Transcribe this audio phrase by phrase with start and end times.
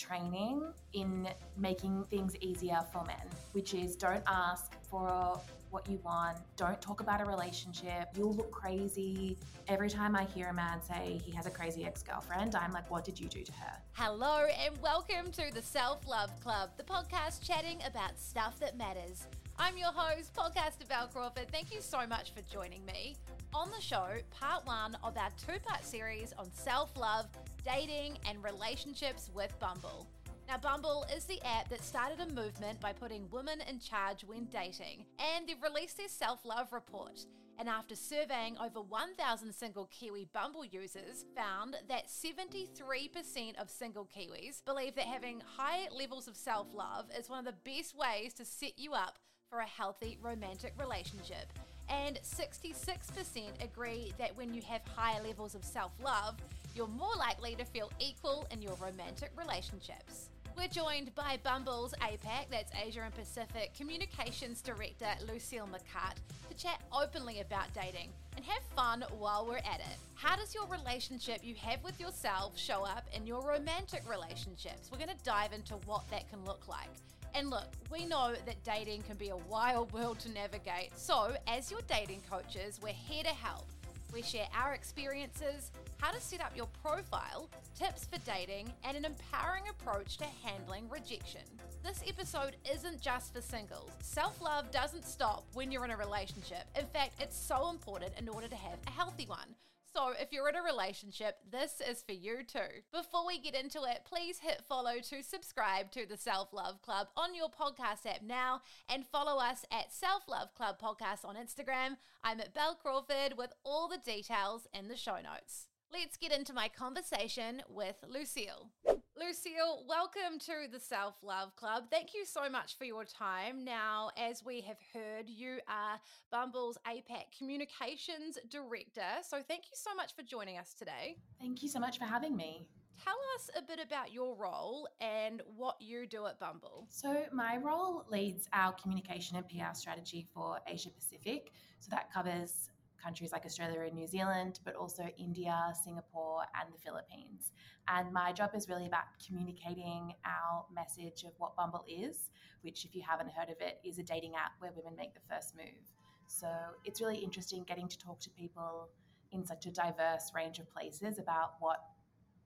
[0.00, 0.62] training
[0.94, 5.38] in making things easier for men, which is don't ask for
[5.70, 9.36] what you want, don't talk about a relationship, you'll look crazy.
[9.68, 12.90] Every time I hear a man say he has a crazy ex girlfriend, I'm like,
[12.90, 13.76] what did you do to her?
[13.92, 19.28] Hello, and welcome to the Self Love Club, the podcast chatting about stuff that matters.
[19.58, 21.52] I'm your host, podcaster Bel Crawford.
[21.52, 23.16] Thank you so much for joining me.
[23.52, 27.26] On the show, part one of our two part series on self love,
[27.64, 30.06] dating, and relationships with Bumble.
[30.46, 34.44] Now, Bumble is the app that started a movement by putting women in charge when
[34.46, 37.26] dating, and they've released their self love report.
[37.58, 44.64] And after surveying over 1,000 single Kiwi Bumble users, found that 73% of single Kiwis
[44.64, 48.44] believe that having high levels of self love is one of the best ways to
[48.44, 49.18] set you up
[49.50, 51.46] for a healthy romantic relationship.
[51.88, 56.36] And 66% agree that when you have higher levels of self love,
[56.74, 60.28] you're more likely to feel equal in your romantic relationships.
[60.56, 66.16] We're joined by Bumble's APAC, that's Asia and Pacific, Communications Director Lucille McCart,
[66.48, 69.96] to chat openly about dating and have fun while we're at it.
[70.14, 74.90] How does your relationship you have with yourself show up in your romantic relationships?
[74.92, 76.90] We're going to dive into what that can look like.
[77.34, 80.90] And look, we know that dating can be a wild world to navigate.
[80.96, 83.66] So, as your dating coaches, we're here to help.
[84.12, 89.04] We share our experiences, how to set up your profile, tips for dating, and an
[89.04, 91.42] empowering approach to handling rejection.
[91.84, 93.90] This episode isn't just for singles.
[94.02, 96.64] Self love doesn't stop when you're in a relationship.
[96.76, 99.54] In fact, it's so important in order to have a healthy one.
[99.94, 102.82] So, if you're in a relationship, this is for you too.
[102.92, 107.08] Before we get into it, please hit follow to subscribe to the Self Love Club
[107.16, 111.96] on your podcast app now and follow us at Self Love Club Podcast on Instagram.
[112.22, 115.69] I'm at Bel Crawford with all the details in the show notes.
[115.92, 118.70] Let's get into my conversation with Lucille.
[119.18, 121.84] Lucille, welcome to the Self Love Club.
[121.90, 123.64] Thank you so much for your time.
[123.64, 125.98] Now, as we have heard, you are
[126.30, 129.02] Bumble's APAC Communications Director.
[129.22, 131.16] So, thank you so much for joining us today.
[131.40, 132.68] Thank you so much for having me.
[133.04, 136.86] Tell us a bit about your role and what you do at Bumble.
[136.88, 141.50] So, my role leads our communication and PR strategy for Asia Pacific.
[141.80, 142.70] So, that covers
[143.02, 147.52] countries like Australia and New Zealand, but also India, Singapore, and the Philippines.
[147.88, 152.30] And my job is really about communicating our message of what Bumble is,
[152.62, 155.20] which, if you haven't heard of it, is a dating app where women make the
[155.28, 155.84] first move.
[156.26, 156.48] So
[156.84, 158.88] it's really interesting getting to talk to people
[159.32, 161.78] in such a diverse range of places about what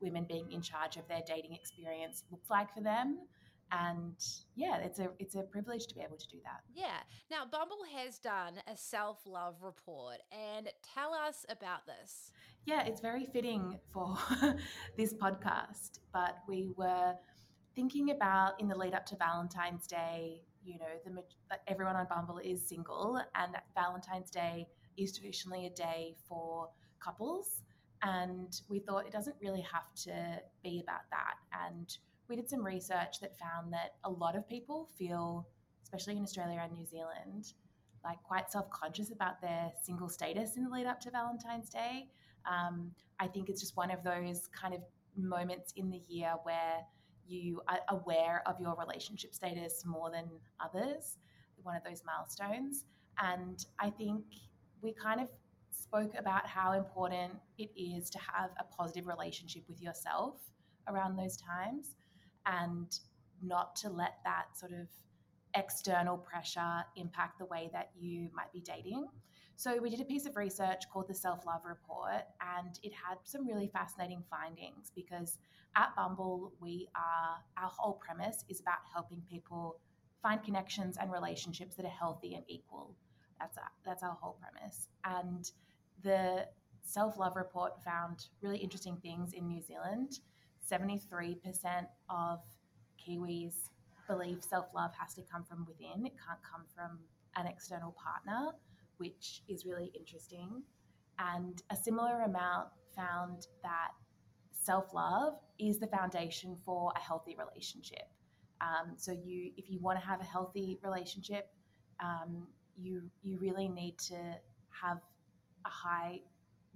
[0.01, 3.21] women being in charge of their dating experience looks like for them
[3.75, 4.15] and
[4.55, 6.61] yeah it's a it's a privilege to be able to do that.
[6.75, 6.99] Yeah.
[7.31, 12.31] Now bumble has done a self-love report and tell us about this.
[12.67, 14.17] Yeah it's very fitting for
[14.97, 17.15] this podcast but we were
[17.75, 22.39] thinking about in the lead up to valentine's day you know the everyone on bumble
[22.39, 26.69] is single and valentine's day is traditionally a day for
[27.01, 27.61] couples
[28.05, 31.37] and we thought it doesn't really have to be about that.
[31.67, 31.97] And
[32.29, 35.47] we did some research that found that a lot of people feel,
[35.83, 37.53] especially in Australia and New Zealand,
[38.05, 42.09] like quite self conscious about their single status in the lead up to Valentine's Day.
[42.51, 42.91] Um,
[43.21, 44.81] I think it's just one of those kind of
[45.17, 46.81] moments in the year where
[47.27, 50.25] you are aware of your relationship status more than
[50.61, 51.17] others,
[51.63, 52.85] one of those milestones.
[53.23, 54.25] And I think
[54.83, 55.29] we kind of
[55.71, 60.35] spoke about how important it is to have a positive relationship with yourself
[60.89, 61.95] around those times
[62.47, 62.99] and
[63.43, 64.89] not to let that sort of
[65.55, 69.07] external pressure impact the way that you might be dating.
[69.57, 72.23] So, we did a piece of research called the Self Love Report,
[72.57, 75.39] and it had some really fascinating findings because
[75.77, 79.79] at Bumble, we are, our whole premise is about helping people
[80.23, 82.95] find connections and relationships that are healthy and equal.
[83.39, 84.89] That's our, that's our whole premise.
[85.05, 85.51] And
[86.03, 86.47] the
[86.83, 90.21] Self Love Report found really interesting things in New Zealand
[90.71, 92.41] 73% of
[92.99, 93.71] Kiwis
[94.09, 96.99] believe self love has to come from within, it can't come from
[97.37, 98.53] an external partner,
[98.99, 100.63] which is really interesting.
[101.19, 103.93] And a similar amount found that
[104.53, 108.09] self love is the foundation for a healthy relationship.
[108.61, 111.51] Um, so you, if you want to have a healthy relationship,
[112.03, 112.47] um,
[112.77, 114.17] you you really need to
[114.71, 114.99] have
[115.65, 116.21] a high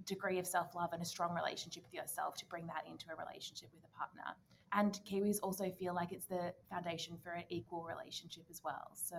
[0.05, 3.15] degree of self love and a strong relationship with yourself to bring that into a
[3.15, 4.35] relationship with a partner.
[4.71, 8.91] And Kiwis also feel like it's the foundation for an equal relationship as well.
[8.93, 9.17] So,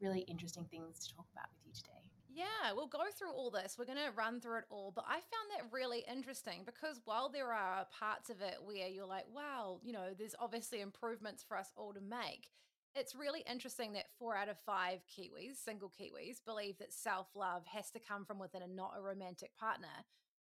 [0.00, 2.04] really interesting things to talk about with you today.
[2.34, 3.76] Yeah, we'll go through all this.
[3.78, 4.92] We're going to run through it all.
[4.94, 9.06] But I found that really interesting because while there are parts of it where you're
[9.06, 12.48] like, wow, you know, there's obviously improvements for us all to make,
[12.94, 17.64] it's really interesting that four out of five Kiwis, single Kiwis, believe that self love
[17.66, 19.88] has to come from within and not a romantic partner.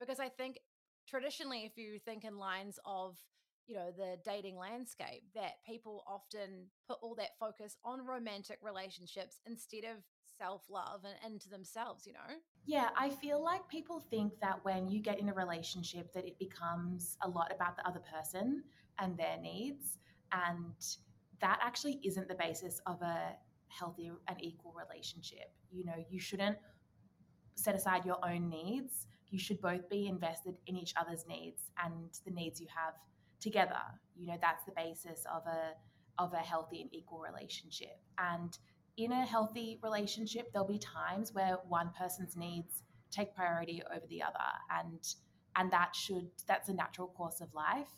[0.00, 0.58] Because I think
[1.08, 3.16] traditionally, if you think in lines of,
[3.66, 9.40] you know the dating landscape that people often put all that focus on romantic relationships
[9.46, 9.98] instead of
[10.38, 15.00] self-love and into themselves you know yeah i feel like people think that when you
[15.00, 18.62] get in a relationship that it becomes a lot about the other person
[19.00, 19.98] and their needs
[20.32, 20.96] and
[21.40, 23.36] that actually isn't the basis of a
[23.68, 25.52] healthy and equal relationship.
[25.70, 26.56] You know you shouldn't
[27.54, 29.06] set aside your own needs.
[29.30, 31.94] You should both be invested in each other's needs and
[32.24, 32.94] the needs you have
[33.40, 33.80] together.
[34.16, 35.74] You know that's the basis of a
[36.20, 38.00] of a healthy and equal relationship.
[38.18, 38.56] And
[38.96, 44.22] in a healthy relationship there'll be times where one person's needs take priority over the
[44.22, 44.50] other.
[44.70, 45.00] And
[45.56, 47.88] and that should that's a natural course of life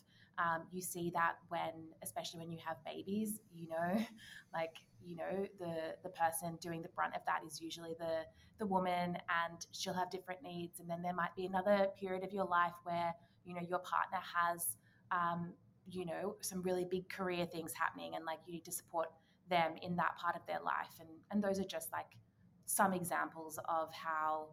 [0.41, 4.05] um, you see that when especially when you have babies you know
[4.53, 8.21] like you know the the person doing the brunt of that is usually the
[8.59, 12.31] the woman and she'll have different needs and then there might be another period of
[12.31, 13.13] your life where
[13.45, 14.77] you know your partner has
[15.11, 15.53] um,
[15.89, 19.09] you know, some really big career things happening and like you need to support
[19.49, 20.93] them in that part of their life.
[20.99, 22.17] And, and those are just like
[22.65, 24.49] some examples of how,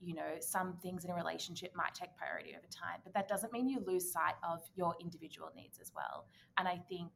[0.00, 3.52] you know, some things in a relationship might take priority over time, but that doesn't
[3.52, 6.26] mean you lose sight of your individual needs as well.
[6.58, 7.10] And I think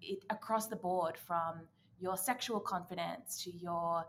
[0.00, 1.68] it across the board from
[1.98, 4.04] your sexual confidence to your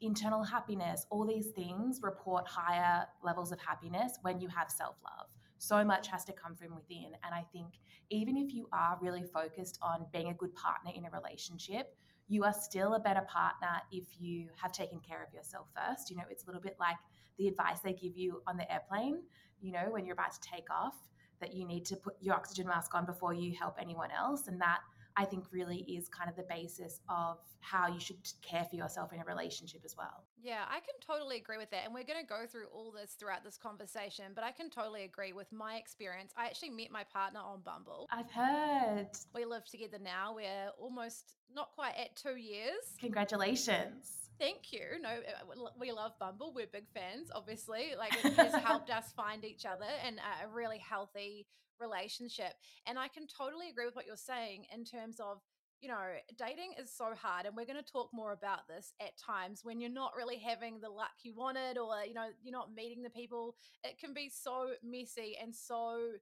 [0.00, 5.26] internal happiness, all these things report higher levels of happiness when you have self love
[5.60, 7.12] so much has to come from within.
[7.22, 7.74] And I think
[8.08, 11.94] even if you are really focused on being a good partner in a relationship,
[12.28, 16.10] you are still a better partner if you have taken care of yourself first.
[16.10, 16.96] You know, it's a little bit like
[17.40, 19.22] the advice they give you on the airplane,
[19.62, 20.94] you know, when you're about to take off,
[21.40, 24.46] that you need to put your oxygen mask on before you help anyone else.
[24.46, 24.80] And that
[25.16, 29.14] I think really is kind of the basis of how you should care for yourself
[29.14, 30.24] in a relationship as well.
[30.42, 31.86] Yeah, I can totally agree with that.
[31.86, 35.04] And we're going to go through all this throughout this conversation, but I can totally
[35.04, 36.34] agree with my experience.
[36.36, 38.06] I actually met my partner on Bumble.
[38.12, 39.08] I've heard.
[39.34, 40.34] We live together now.
[40.34, 42.84] We're almost not quite at two years.
[43.00, 44.19] Congratulations.
[44.40, 44.98] Thank you.
[45.02, 46.54] No, uh, we love Bumble.
[46.54, 47.92] We're big fans, obviously.
[47.96, 51.46] Like it has helped us find each other and a really healthy
[51.78, 52.54] relationship.
[52.86, 55.42] And I can totally agree with what you're saying in terms of,
[55.82, 56.00] you know,
[56.38, 57.44] dating is so hard.
[57.44, 60.80] And we're going to talk more about this at times when you're not really having
[60.80, 63.56] the luck you wanted or, you know, you're not meeting the people.
[63.84, 66.12] It can be so messy and so,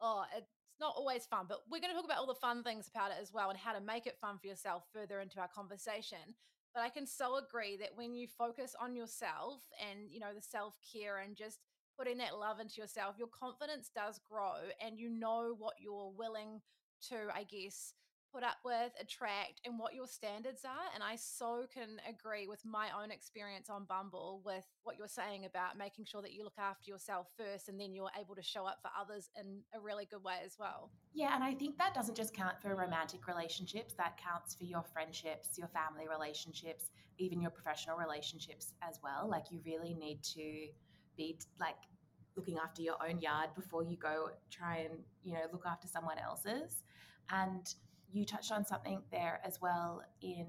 [0.00, 0.46] oh, it's
[0.78, 1.46] not always fun.
[1.48, 3.58] But we're going to talk about all the fun things about it as well and
[3.58, 6.36] how to make it fun for yourself further into our conversation.
[6.74, 10.42] But I can so agree that when you focus on yourself and, you know, the
[10.42, 11.60] self care and just
[11.96, 14.54] putting that love into yourself, your confidence does grow
[14.84, 16.60] and you know what you're willing
[17.08, 17.94] to, I guess,
[18.34, 20.90] put up with, attract, and what your standards are.
[20.92, 25.44] And I so can agree with my own experience on Bumble with what you're saying
[25.44, 28.66] about making sure that you look after yourself first and then you're able to show
[28.66, 30.90] up for others in a really good way as well.
[31.14, 34.82] Yeah, and I think that doesn't just count for romantic relationships, that counts for your
[34.82, 39.28] friendships, your family relationships, even your professional relationships as well.
[39.28, 40.66] Like you really need to
[41.16, 41.76] be like
[42.36, 46.18] looking after your own yard before you go try and you know look after someone
[46.18, 46.82] else's
[47.30, 47.76] and
[48.14, 50.46] you touched on something there as well in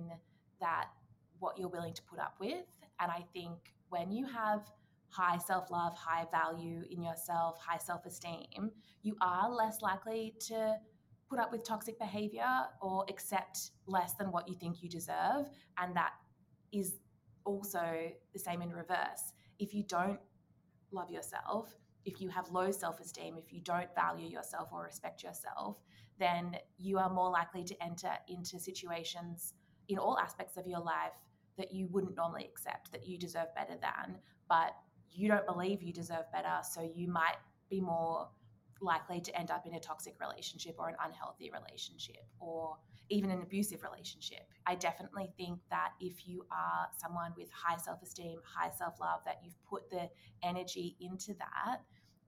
[0.59, 0.87] that
[1.39, 2.65] what you're willing to put up with.
[2.99, 4.61] And i think when you have
[5.09, 10.75] high self-love high value in yourself high self-esteem you are less likely to
[11.29, 12.47] put up with toxic behavior
[12.81, 15.49] or accept less than what you think you deserve.
[15.77, 16.13] And that
[16.71, 16.95] is
[17.45, 19.33] also the same in reverse.
[19.59, 20.19] If you don't
[20.91, 25.23] love yourself, if you have low self esteem, if you don't value yourself or respect
[25.23, 25.77] yourself,
[26.19, 29.53] then you are more likely to enter into situations
[29.87, 31.13] in all aspects of your life
[31.57, 34.17] that you wouldn't normally accept, that you deserve better than,
[34.49, 34.75] but
[35.11, 36.57] you don't believe you deserve better.
[36.63, 37.37] So you might
[37.69, 38.27] be more
[38.81, 42.77] likely to end up in a toxic relationship or an unhealthy relationship or
[43.09, 44.47] even an abusive relationship.
[44.65, 49.21] I definitely think that if you are someone with high self esteem, high self love,
[49.25, 50.09] that you've put the
[50.43, 51.81] energy into that,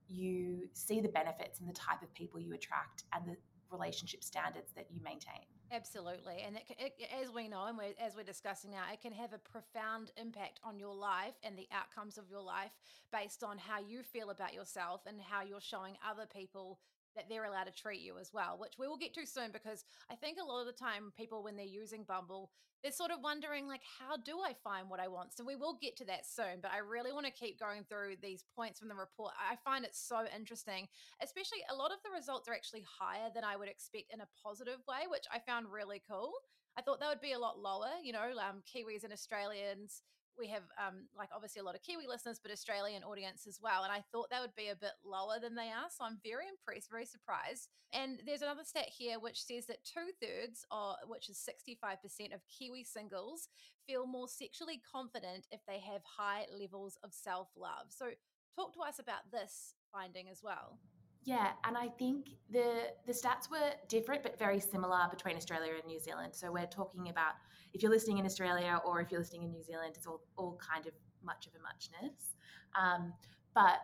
[0.07, 3.35] you see the benefits and the type of people you attract and the
[3.71, 5.45] relationship standards that you maintain.
[5.71, 6.43] Absolutely.
[6.45, 9.33] And it, it, as we know, and we're, as we're discussing now, it can have
[9.33, 12.71] a profound impact on your life and the outcomes of your life
[13.11, 16.79] based on how you feel about yourself and how you're showing other people
[17.17, 19.83] that they're allowed to treat you as well, which we will get to soon because
[20.09, 23.19] I think a lot of the time people when they're using Bumble, they're sort of
[23.21, 25.33] wondering like how do I find what I want?
[25.33, 28.15] So we will get to that soon, but I really want to keep going through
[28.21, 29.33] these points from the report.
[29.37, 30.87] I find it so interesting,
[31.21, 34.29] especially a lot of the results are actually higher than I would expect in a
[34.41, 36.31] positive way, which I found really cool.
[36.77, 40.03] I thought that would be a lot lower, you know, um, Kiwis and Australians
[40.37, 43.83] we have um, like obviously a lot of Kiwi listeners, but Australian audience as well.
[43.83, 45.89] And I thought that would be a bit lower than they are.
[45.89, 47.69] So I'm very impressed, very surprised.
[47.93, 50.65] And there's another stat here which says that two thirds,
[51.07, 53.49] which is 65% of Kiwi singles,
[53.85, 57.87] feel more sexually confident if they have high levels of self love.
[57.89, 58.07] So
[58.55, 60.79] talk to us about this finding as well.
[61.27, 65.85] Yeah, and I think the the stats were different but very similar between Australia and
[65.85, 66.33] New Zealand.
[66.33, 67.33] So we're talking about
[67.73, 70.57] if you're listening in Australia or if you're listening in New Zealand, it's all all
[70.57, 70.93] kind of
[71.25, 72.37] much of a muchness.
[72.81, 73.11] Um,
[73.53, 73.79] but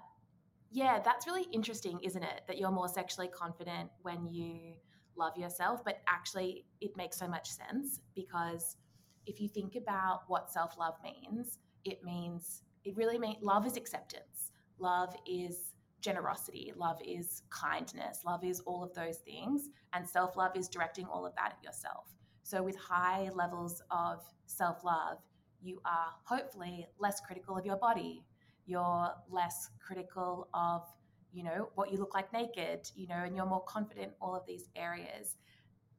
[0.72, 2.44] yeah, that's really interesting, isn't it?
[2.48, 4.76] That you're more sexually confident when you
[5.18, 8.78] love yourself, but actually it makes so much sense because
[9.26, 13.76] if you think about what self love means, it means it really means love is
[13.76, 14.52] acceptance.
[14.80, 15.74] Love is
[16.04, 21.06] generosity, love is kindness, love is all of those things, and self love is directing
[21.06, 22.14] all of that at yourself.
[22.44, 25.18] So, with high levels of self love,
[25.62, 28.26] you are hopefully less critical of your body.
[28.66, 30.84] You're less critical of,
[31.32, 34.36] you know, what you look like naked, you know, and you're more confident in all
[34.36, 35.38] of these areas,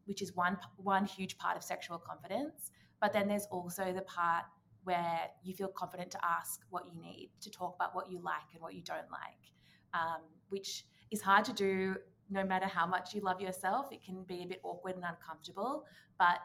[0.04, 2.70] which is one one huge part of sexual confidence.
[3.00, 4.44] But then there's also the part
[4.84, 8.52] where you feel confident to ask what you need, to talk about what you like
[8.52, 9.53] and what you don't like
[9.94, 10.20] um,
[10.50, 11.96] which is hard to do
[12.30, 13.86] no matter how much you love yourself.
[13.92, 15.84] It can be a bit awkward and uncomfortable.
[16.18, 16.38] But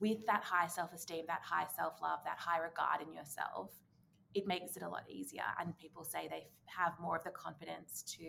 [0.00, 3.70] with that high self esteem, that high self love, that high regard in yourself,
[4.34, 5.44] it makes it a lot easier.
[5.60, 8.26] And people say they have more of the confidence to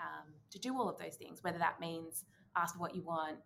[0.00, 2.24] um, to do all of those things, whether that means
[2.56, 3.38] ask what you want,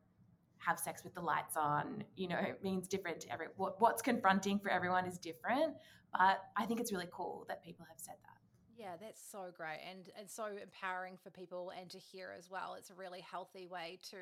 [0.58, 2.04] have sex with the lights on.
[2.16, 3.46] You know, it means different to every.
[3.56, 5.74] What, what's confronting for everyone is different.
[6.12, 8.31] But I think it's really cool that people have said that.
[8.76, 12.74] Yeah, that's so great and and so empowering for people and to hear as well.
[12.78, 14.16] It's a really healthy way to,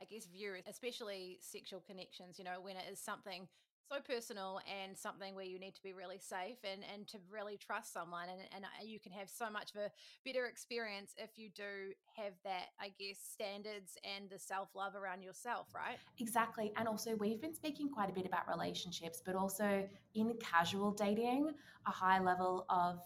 [0.00, 2.38] I guess, view especially sexual connections.
[2.38, 3.48] You know, when it is something
[3.90, 7.56] so personal and something where you need to be really safe and and to really
[7.56, 9.90] trust someone and and uh, you can have so much of a
[10.24, 15.66] better experience if you do have that i guess standards and the self-love around yourself
[15.74, 20.34] right exactly and also we've been speaking quite a bit about relationships but also in
[20.40, 21.50] casual dating
[21.86, 23.00] a high level of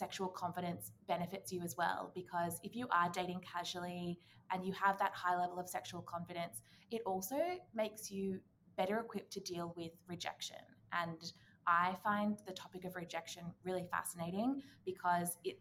[0.00, 4.18] sexual confidence benefits you as well because if you are dating casually
[4.50, 7.38] and you have that high level of sexual confidence, it also
[7.74, 8.40] makes you
[8.76, 10.62] better equipped to deal with rejection.
[10.92, 11.20] And
[11.66, 15.58] I find the topic of rejection really fascinating because it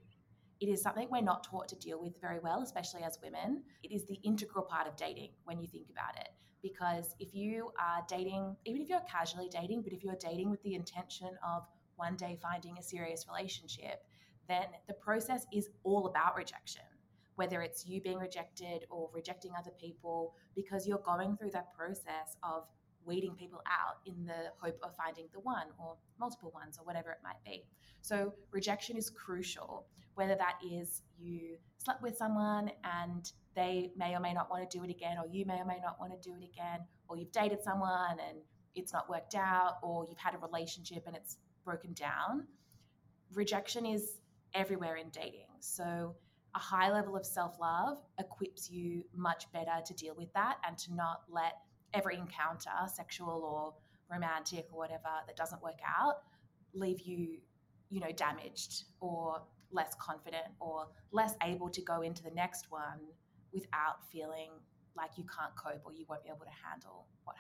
[0.62, 3.64] it is something we're not taught to deal with very well, especially as women.
[3.82, 6.30] It is the integral part of dating when you think about it.
[6.62, 10.62] Because if you are dating, even if you're casually dating, but if you're dating with
[10.64, 11.64] the intention of
[11.96, 14.04] one day finding a serious relationship,
[14.50, 16.82] then the process is all about rejection,
[17.36, 22.36] whether it's you being rejected or rejecting other people, because you're going through that process
[22.44, 22.64] of
[23.06, 27.12] weeding people out in the hope of finding the one or multiple ones or whatever
[27.12, 27.64] it might be.
[28.02, 34.20] So, rejection is crucial, whether that is you slept with someone and they may or
[34.20, 36.30] may not want to do it again, or you may or may not want to
[36.30, 38.40] do it again, or you've dated someone and
[38.76, 42.46] it's not worked out, or you've had a relationship and it's broken down.
[43.34, 44.18] Rejection is
[44.54, 45.48] everywhere in dating.
[45.60, 46.16] So,
[46.56, 50.78] a high level of self love equips you much better to deal with that and
[50.80, 51.54] to not let
[51.94, 53.74] every encounter, sexual or
[54.12, 56.24] romantic or whatever, that doesn't work out,
[56.74, 57.38] leave you,
[57.90, 59.42] you know, damaged or
[59.72, 63.00] less confident or less able to go into the next one
[63.54, 64.50] without feeling
[64.98, 67.36] like you can't cope or you won't be able to handle what.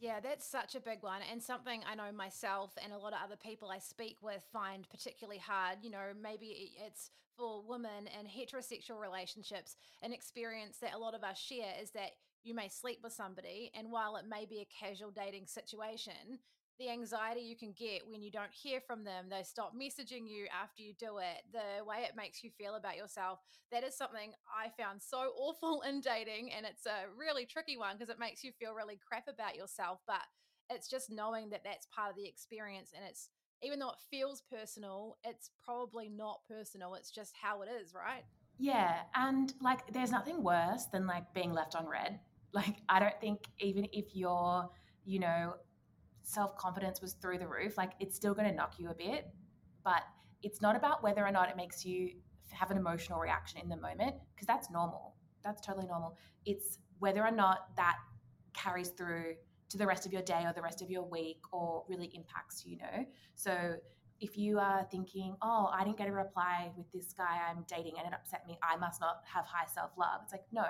[0.00, 3.18] Yeah, that's such a big one, and something I know myself and a lot of
[3.22, 5.80] other people I speak with find particularly hard.
[5.82, 11.22] You know, maybe it's for women in heterosexual relationships, an experience that a lot of
[11.22, 14.86] us share is that you may sleep with somebody, and while it may be a
[14.86, 16.38] casual dating situation,
[16.80, 20.46] the anxiety you can get when you don't hear from them, they stop messaging you
[20.50, 23.38] after you do it, the way it makes you feel about yourself.
[23.70, 26.50] That is something I found so awful in dating.
[26.56, 30.00] And it's a really tricky one because it makes you feel really crap about yourself.
[30.06, 30.22] But
[30.70, 32.92] it's just knowing that that's part of the experience.
[32.96, 33.28] And it's,
[33.62, 36.94] even though it feels personal, it's probably not personal.
[36.94, 38.24] It's just how it is, right?
[38.58, 39.00] Yeah.
[39.14, 42.18] And like, there's nothing worse than like being left on read.
[42.52, 44.68] Like, I don't think even if you're,
[45.04, 45.54] you know,
[46.22, 49.28] self confidence was through the roof, like it's still going to knock you a bit.
[49.84, 50.02] But
[50.42, 52.10] it's not about whether or not it makes you
[52.50, 55.14] have an emotional reaction in the moment, because that's normal.
[55.42, 56.16] That's totally normal.
[56.44, 57.96] It's whether or not that
[58.52, 59.34] carries through
[59.70, 62.64] to the rest of your day or the rest of your week or really impacts
[62.66, 63.06] you, know?
[63.36, 63.76] So
[64.20, 67.94] if you are thinking, oh, I didn't get a reply with this guy I'm dating
[67.96, 70.20] and it upset me, I must not have high self love.
[70.24, 70.66] It's like, no,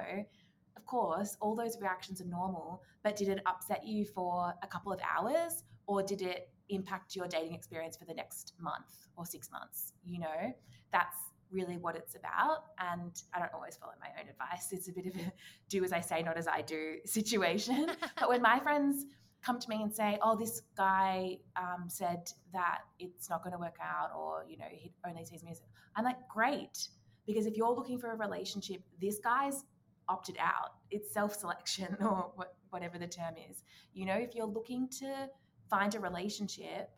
[0.80, 4.92] of course, all those reactions are normal, but did it upset you for a couple
[4.92, 9.50] of hours or did it impact your dating experience for the next month or six
[9.52, 9.92] months?
[10.04, 10.54] You know,
[10.90, 11.16] that's
[11.50, 12.64] really what it's about.
[12.78, 14.72] And I don't always follow my own advice.
[14.72, 15.32] It's a bit of a
[15.68, 17.90] do as I say, not as I do situation.
[18.18, 19.04] but when my friends
[19.42, 23.58] come to me and say, oh, this guy um, said that it's not going to
[23.58, 25.60] work out or, you know, he only sees me as,
[25.94, 26.88] I'm like, great.
[27.26, 29.64] Because if you're looking for a relationship, this guy's
[30.10, 30.74] opted out.
[30.90, 33.62] It's self selection or what, whatever the term is.
[33.94, 35.28] You know, if you're looking to
[35.70, 36.90] find a relationship,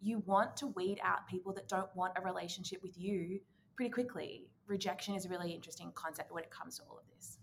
[0.00, 3.40] you want to weed out people that don't want a relationship with you
[3.74, 4.46] pretty quickly.
[4.66, 7.38] Rejection is a really interesting concept when it comes to all of this.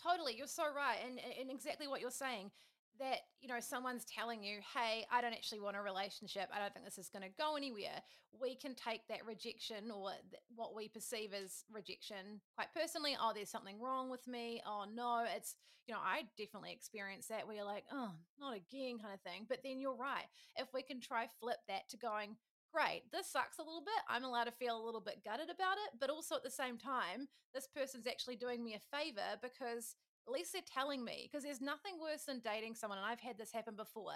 [0.00, 2.50] Totally, you're so right, and and exactly what you're saying
[2.98, 6.48] that you know someone's telling you hey i don't actually want a relationship.
[6.54, 8.02] I don't think this is going to go anywhere.
[8.40, 13.16] We can take that rejection or th- what we perceive as rejection quite personally.
[13.20, 14.62] Oh there's something wrong with me.
[14.66, 15.24] Oh no.
[15.34, 19.20] It's you know i definitely experience that where you're like oh not again kind of
[19.20, 19.46] thing.
[19.48, 20.26] But then you're right.
[20.56, 22.36] If we can try flip that to going
[22.72, 24.02] great this sucks a little bit.
[24.08, 26.76] I'm allowed to feel a little bit gutted about it but also at the same
[26.76, 29.96] time this person's actually doing me a favor because
[30.28, 32.98] at least they're telling me because there's nothing worse than dating someone.
[32.98, 34.12] And I've had this happen before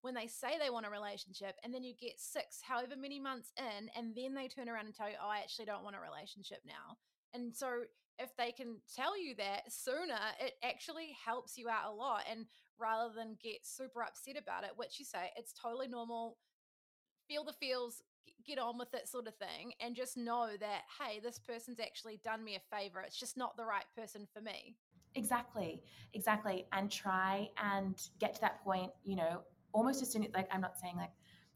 [0.00, 3.52] when they say they want a relationship and then you get six, however many months
[3.58, 6.00] in, and then they turn around and tell you, oh, I actually don't want a
[6.00, 6.96] relationship now.
[7.34, 7.82] And so
[8.18, 12.22] if they can tell you that sooner, it actually helps you out a lot.
[12.30, 12.46] And
[12.78, 16.38] rather than get super upset about it, which you say, it's totally normal.
[17.28, 18.02] Feel the feels,
[18.46, 19.72] get on with it, sort of thing.
[19.80, 23.00] And just know that, hey, this person's actually done me a favor.
[23.00, 24.76] It's just not the right person for me.
[25.16, 25.82] Exactly,
[26.14, 26.66] exactly.
[26.72, 29.40] And try and get to that point, you know,
[29.72, 31.10] almost as soon as, like, I'm not saying like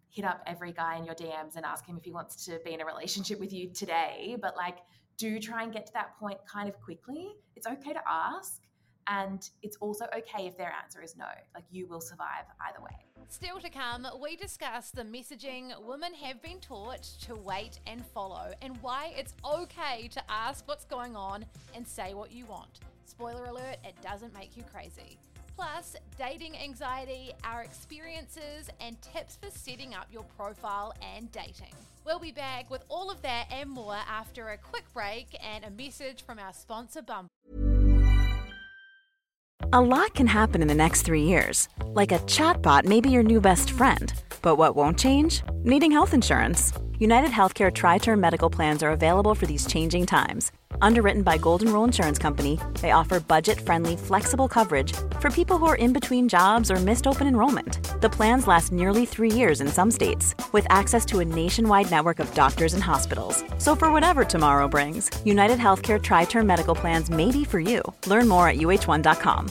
[0.08, 2.74] hit up every guy in your DMs and ask him if he wants to be
[2.74, 4.78] in a relationship with you today, but like,
[5.16, 7.36] do try and get to that point kind of quickly.
[7.54, 8.62] It's okay to ask.
[9.06, 11.26] And it's also okay if their answer is no.
[11.54, 12.96] Like, you will survive either way.
[13.28, 18.52] Still to come, we discuss the messaging women have been taught to wait and follow,
[18.62, 21.44] and why it's okay to ask what's going on
[21.74, 22.80] and say what you want.
[23.10, 25.18] Spoiler alert, it doesn't make you crazy.
[25.56, 31.74] Plus, dating anxiety, our experiences, and tips for setting up your profile and dating.
[32.06, 35.70] We'll be back with all of that and more after a quick break and a
[35.70, 37.28] message from our sponsor, Bumble.
[39.72, 41.68] A lot can happen in the next three years.
[41.86, 44.12] Like a chatbot may be your new best friend.
[44.40, 45.42] But what won't change?
[45.64, 46.72] Needing health insurance.
[47.00, 50.52] United Healthcare Tri Term Medical Plans are available for these changing times
[50.82, 55.76] Underwritten by Golden Rule Insurance Company, they offer budget-friendly, flexible coverage for people who are
[55.76, 57.78] in between jobs or missed open enrollment.
[58.00, 62.18] The plans last nearly three years in some states, with access to a nationwide network
[62.18, 63.44] of doctors and hospitals.
[63.58, 67.82] So for whatever tomorrow brings, United Healthcare Tri-Term Medical Plans may be for you.
[68.06, 69.50] Learn more at uh1.com.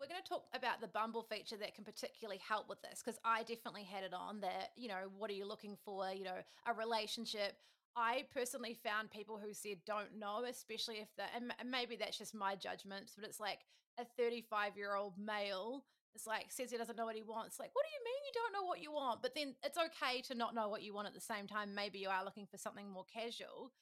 [0.00, 3.20] We're going to talk about the Bumble feature that can particularly help with this because
[3.24, 6.10] I definitely had it on that, you know, what are you looking for?
[6.12, 6.34] You know,
[6.66, 7.54] a relationship
[7.96, 12.34] I personally found people who said don't know, especially if the and maybe that's just
[12.34, 13.60] my judgments, but it's like
[13.98, 15.84] a 35 year old male.
[16.14, 17.58] It's like says he doesn't know what he wants.
[17.58, 19.22] Like, what do you mean you don't know what you want?
[19.22, 21.74] But then it's okay to not know what you want at the same time.
[21.74, 23.72] Maybe you are looking for something more casual,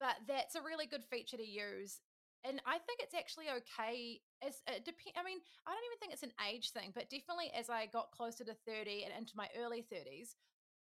[0.00, 2.00] but that's a really good feature to use.
[2.44, 4.20] And I think it's actually okay.
[4.42, 7.10] As uh, it depend, I mean, I don't even think it's an age thing, but
[7.10, 10.36] definitely as I got closer to 30 and into my early 30s,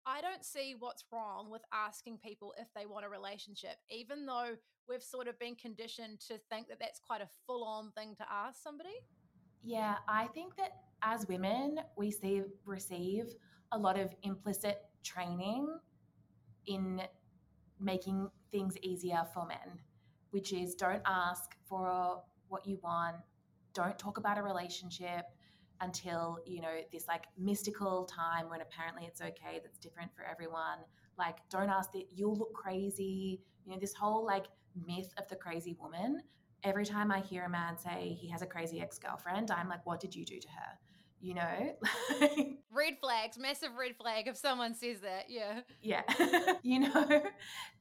[0.05, 4.55] I don't see what's wrong with asking people if they want a relationship, even though
[4.89, 8.25] we've sort of been conditioned to think that that's quite a full on thing to
[8.31, 8.95] ask somebody.
[9.63, 10.71] Yeah, I think that
[11.03, 13.25] as women, we see, receive
[13.71, 15.67] a lot of implicit training
[16.65, 17.01] in
[17.79, 19.79] making things easier for men,
[20.31, 23.17] which is don't ask for what you want,
[23.73, 25.25] don't talk about a relationship,
[25.81, 30.77] until, you know, this like mystical time when apparently it's okay, that's different for everyone.
[31.17, 33.41] Like, don't ask that you'll look crazy.
[33.65, 34.45] You know, this whole like
[34.87, 36.21] myth of the crazy woman.
[36.63, 39.85] Every time I hear a man say he has a crazy ex girlfriend, I'm like,
[39.85, 40.77] what did you do to her?
[41.19, 41.75] You know?
[42.71, 45.25] red flags, massive red flag if someone says that.
[45.29, 45.61] Yeah.
[45.81, 46.03] Yeah.
[46.63, 47.23] you know,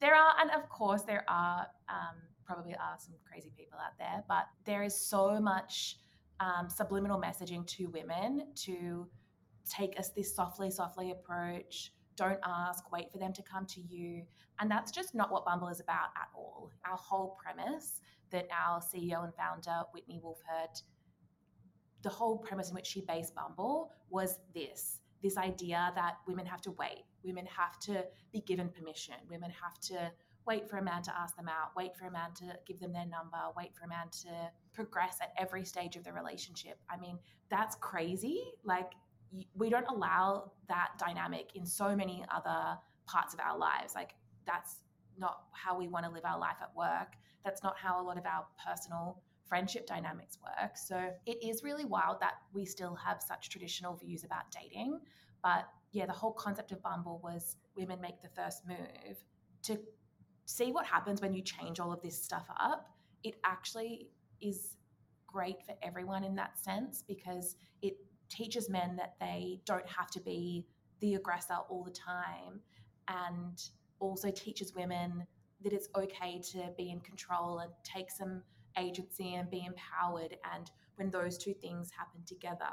[0.00, 4.24] there are, and of course, there are um, probably are some crazy people out there,
[4.28, 5.98] but there is so much
[6.40, 9.06] um, subliminal messaging to women to
[9.68, 11.92] take us this softly, softly approach.
[12.16, 14.22] Don't ask, wait for them to come to you.
[14.58, 16.70] And that's just not what Bumble is about at all.
[16.84, 18.00] Our whole premise
[18.30, 20.42] that our CEO and founder, Whitney Wolfe
[22.02, 26.62] the whole premise in which she based Bumble was this this idea that women have
[26.62, 30.10] to wait, women have to be given permission, women have to
[30.50, 32.92] wait for a man to ask them out, wait for a man to give them
[32.92, 34.28] their number, wait for a man to
[34.72, 36.76] progress at every stage of the relationship.
[36.90, 38.42] I mean, that's crazy.
[38.64, 38.90] Like,
[39.54, 43.94] we don't allow that dynamic in so many other parts of our lives.
[43.94, 44.78] Like, that's
[45.16, 47.14] not how we want to live our life at work.
[47.44, 50.76] That's not how a lot of our personal friendship dynamics work.
[50.76, 54.98] So it is really wild that we still have such traditional views about dating.
[55.44, 59.22] But yeah, the whole concept of Bumble was women make the first move
[59.62, 59.78] to
[60.50, 62.90] see what happens when you change all of this stuff up.
[63.22, 64.08] It actually
[64.40, 64.76] is
[65.26, 67.96] great for everyone in that sense because it
[68.28, 70.66] teaches men that they don't have to be
[71.00, 72.60] the aggressor all the time
[73.08, 73.62] and
[74.00, 75.24] also teaches women
[75.62, 78.42] that it's okay to be in control and take some
[78.78, 80.36] agency and be empowered.
[80.54, 82.70] And when those two things happen together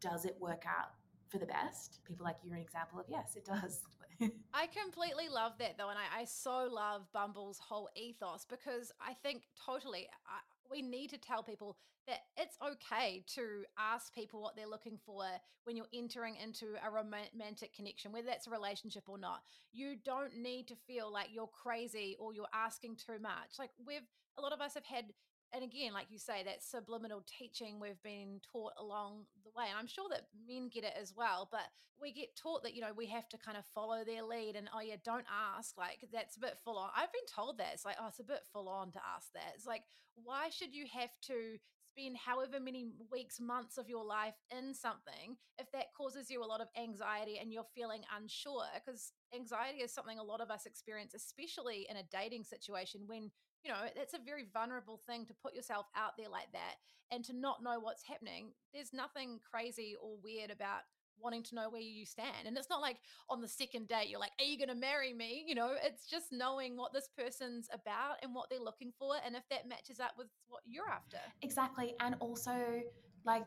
[0.00, 0.92] does it work out
[1.28, 2.00] for the best?
[2.06, 3.82] People like you are an example of yes it does
[4.20, 5.90] I completely love that though.
[5.90, 11.10] And I, I, so love Bumble's whole ethos because I think totally I, we need
[11.10, 11.76] to tell people
[12.06, 15.24] that it's okay to ask people what they're looking for
[15.64, 19.40] when you're entering into a romantic connection, whether that's a relationship or not.
[19.72, 23.58] You don't need to feel like you're crazy or you're asking too much.
[23.58, 25.04] Like we've, a lot of us have had
[25.52, 29.66] and again, like you say, that subliminal teaching we've been taught along the way.
[29.68, 31.68] And I'm sure that men get it as well, but
[32.00, 34.68] we get taught that, you know, we have to kind of follow their lead and,
[34.74, 35.76] oh, yeah, don't ask.
[35.76, 36.90] Like, that's a bit full on.
[36.96, 37.70] I've been told that.
[37.72, 39.52] It's like, oh, it's a bit full on to ask that.
[39.54, 39.82] It's like,
[40.14, 41.58] why should you have to
[41.90, 46.46] spend however many weeks, months of your life in something if that causes you a
[46.46, 48.64] lot of anxiety and you're feeling unsure?
[48.74, 53.30] Because anxiety is something a lot of us experience, especially in a dating situation when
[53.64, 56.76] you know, it's a very vulnerable thing to put yourself out there like that
[57.10, 58.52] and to not know what's happening.
[58.72, 60.82] There's nothing crazy or weird about
[61.20, 62.46] wanting to know where you stand.
[62.46, 65.12] And it's not like on the second date, you're like, Are you going to marry
[65.12, 65.44] me?
[65.46, 69.16] You know, it's just knowing what this person's about and what they're looking for.
[69.24, 71.18] And if that matches up with what you're after.
[71.42, 71.94] Exactly.
[72.00, 72.82] And also,
[73.24, 73.46] like,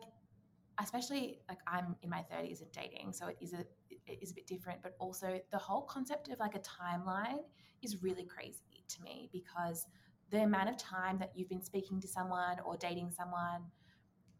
[0.79, 3.65] especially like I'm in my 30s and dating, so it is a
[4.07, 7.39] it is a bit different, but also the whole concept of like a timeline
[7.81, 9.85] is really crazy to me because
[10.31, 13.61] the amount of time that you've been speaking to someone or dating someone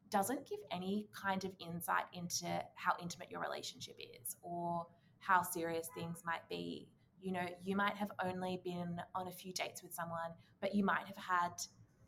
[0.09, 4.85] doesn't give any kind of insight into how intimate your relationship is or
[5.19, 6.87] how serious things might be.
[7.21, 10.83] You know, you might have only been on a few dates with someone, but you
[10.83, 11.51] might have had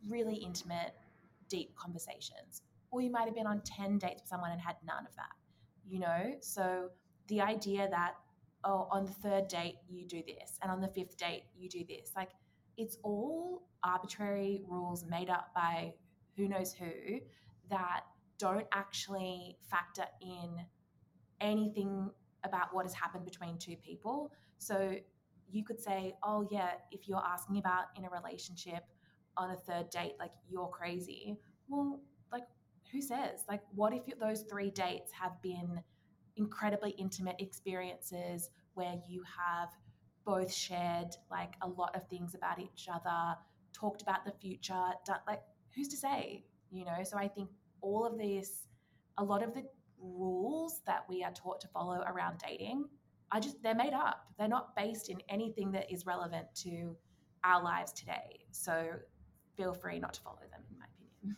[0.08, 0.94] really intimate,
[1.50, 2.62] deep conversations.
[2.92, 5.34] Or you might have been on 10 dates with someone and had none of that,
[5.88, 6.34] you know?
[6.42, 6.90] So
[7.28, 8.16] the idea that,
[8.64, 11.84] oh, on the third date, you do this, and on the fifth date, you do
[11.88, 12.30] this, like,
[12.78, 15.94] it's all arbitrary rules made up by
[16.36, 17.20] who knows who
[17.70, 18.02] that
[18.40, 20.50] don't actually factor in
[21.40, 22.10] anything
[22.44, 24.32] about what has happened between two people.
[24.58, 24.96] So
[25.50, 28.84] you could say, oh, yeah, if you're asking about in a relationship
[29.38, 31.38] on a third date, like you're crazy.
[31.68, 32.00] Well,
[32.32, 32.44] like,
[32.92, 33.44] who says?
[33.48, 35.82] Like, what if those three dates have been
[36.36, 39.70] incredibly intimate experiences where you have
[40.26, 43.36] both shared like a lot of things about each other,
[43.74, 45.42] talked about the future, done, like
[45.76, 47.04] who's to say, you know?
[47.04, 47.50] So I think
[47.82, 48.68] all of this,
[49.18, 49.64] a lot of the
[50.00, 52.86] rules that we are taught to follow around dating
[53.32, 54.28] are just they're made up.
[54.38, 56.96] They're not based in anything that is relevant to
[57.44, 58.46] our lives today.
[58.52, 58.88] So
[59.58, 61.38] feel free not to follow them in my opinion.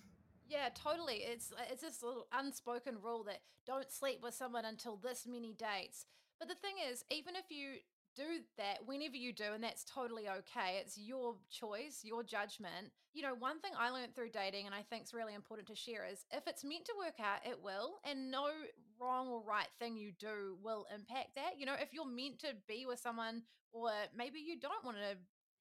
[0.50, 1.24] Yeah, totally.
[1.24, 6.06] It's it's this little unspoken rule that don't sleep with someone until this many dates.
[6.40, 7.78] But the thing is, even if you
[8.16, 8.24] do
[8.58, 10.80] that whenever you do, and that's totally okay.
[10.82, 12.92] It's your choice, your judgment.
[13.14, 15.76] You know, one thing I learned through dating, and I think is really important to
[15.76, 18.48] share, is if it's meant to work out, it will, and no
[19.00, 21.58] wrong or right thing you do will impact that.
[21.58, 25.18] You know, if you're meant to be with someone, or maybe you don't want to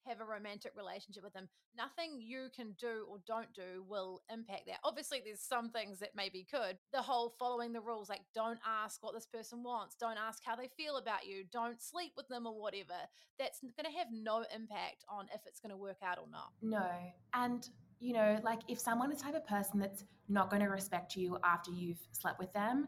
[0.07, 1.47] have a romantic relationship with them.
[1.77, 4.79] Nothing you can do or don't do will impact that.
[4.83, 6.77] Obviously, there's some things that maybe could.
[6.93, 10.55] The whole following the rules, like don't ask what this person wants, don't ask how
[10.55, 12.93] they feel about you, don't sleep with them or whatever.
[13.39, 16.51] That's going to have no impact on if it's going to work out or not.
[16.61, 16.89] No.
[17.33, 17.67] And
[17.99, 21.15] you know, like if someone is the type of person that's not going to respect
[21.15, 22.87] you after you've slept with them,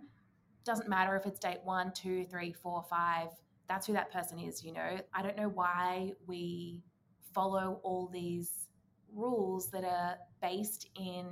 [0.65, 3.30] doesn't matter if it's date one, two, three, four, five,
[3.69, 4.99] that's who that person is, you know.
[5.13, 6.84] I don't know why we
[7.34, 8.68] follow all these
[9.13, 11.26] rules that are based in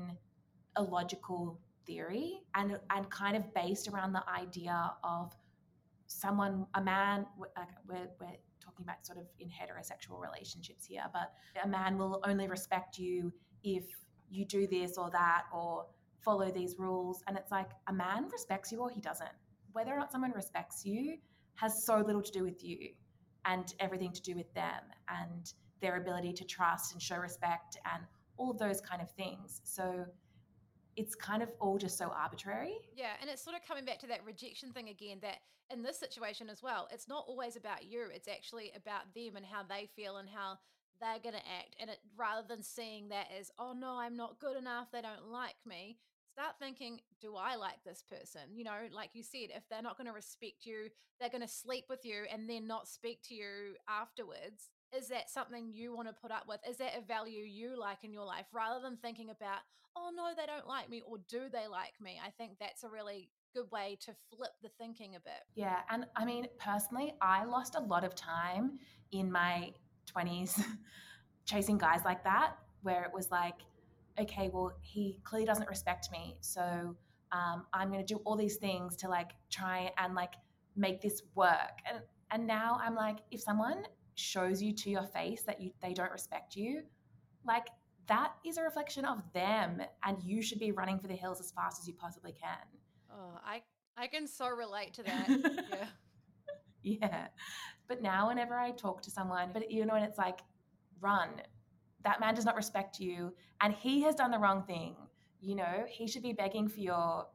[0.76, 5.34] a logical theory and and kind of based around the idea of
[6.08, 11.68] someone a man we're, we're talking about sort of in heterosexual relationships here but a
[11.68, 13.32] man will only respect you
[13.64, 13.86] if
[14.30, 15.86] you do this or that or
[16.26, 17.22] follow these rules.
[17.28, 19.30] And it's like a man respects you or he doesn't.
[19.72, 21.18] Whether or not someone respects you
[21.56, 22.90] has so little to do with you
[23.46, 24.82] and everything to do with them.
[25.08, 28.04] And their ability to trust and show respect and
[28.38, 29.62] all of those kind of things.
[29.64, 30.06] So
[30.96, 32.78] it's kind of all just so arbitrary.
[32.96, 35.38] Yeah, and it's sort of coming back to that rejection thing again that
[35.72, 39.46] in this situation as well, it's not always about you, it's actually about them and
[39.46, 40.58] how they feel and how
[41.02, 44.40] they're going to act and it rather than seeing that as oh no, I'm not
[44.40, 45.98] good enough, they don't like me,
[46.32, 48.42] start thinking, do I like this person?
[48.54, 51.48] You know, like you said, if they're not going to respect you, they're going to
[51.48, 54.70] sleep with you and then not speak to you afterwards.
[54.98, 56.60] Is that something you want to put up with?
[56.68, 59.60] Is that a value you like in your life rather than thinking about,
[59.96, 62.20] oh no, they don't like me or do they like me?
[62.24, 65.44] I think that's a really good way to flip the thinking a bit.
[65.56, 65.80] Yeah.
[65.90, 68.80] And I mean, personally, I lost a lot of time
[69.12, 69.72] in my
[70.16, 70.64] 20s
[71.46, 73.62] chasing guys like that, where it was like,
[74.20, 76.36] okay, well, he clearly doesn't respect me.
[76.42, 76.96] So
[77.32, 80.34] um, I'm going to do all these things to like try and like
[80.76, 81.80] make this work.
[81.90, 83.84] And, and now I'm like, if someone
[84.16, 86.84] shows you to your face that you, they don't respect you,
[87.46, 87.68] like
[88.08, 89.82] that is a reflection of them.
[90.04, 92.58] And you should be running for the hills as fast as you possibly can.
[93.12, 93.62] Oh, I,
[93.98, 95.28] I can so relate to that.
[95.70, 95.86] yeah.
[96.84, 97.28] Yeah.
[97.88, 100.42] But now whenever I talk to someone, but you know, and it's like,
[101.02, 101.30] run,
[102.04, 104.96] that man does not respect you and he has done the wrong thing.
[105.42, 107.26] You know, he should be begging for your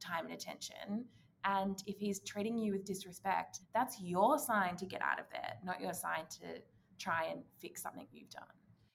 [0.00, 1.04] time and attention.
[1.44, 5.54] And if he's treating you with disrespect, that's your sign to get out of there,
[5.62, 6.60] not your sign to
[6.98, 8.44] try and fix something you've done.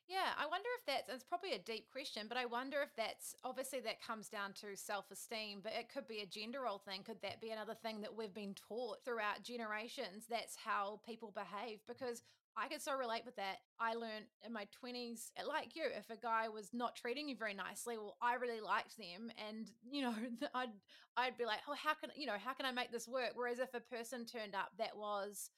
[0.08, 3.36] Yeah, I wonder if that's it's probably a deep question, but I wonder if that's
[3.44, 7.04] obviously that comes down to self-esteem, but it could be a gender role thing.
[7.04, 10.26] Could that be another thing that we've been taught throughout generations?
[10.28, 12.24] That's how people behave because
[12.60, 13.58] I could so relate with that.
[13.80, 17.36] I learned in my 20s, eh, like you, if a guy was not treating you
[17.38, 19.32] very nicely, well, I really liked them.
[19.48, 20.14] And, you know,
[20.54, 20.70] I'd,
[21.16, 23.32] I'd be like, oh, how can, you know, how can I make this work?
[23.36, 25.52] Whereas if a person turned up that was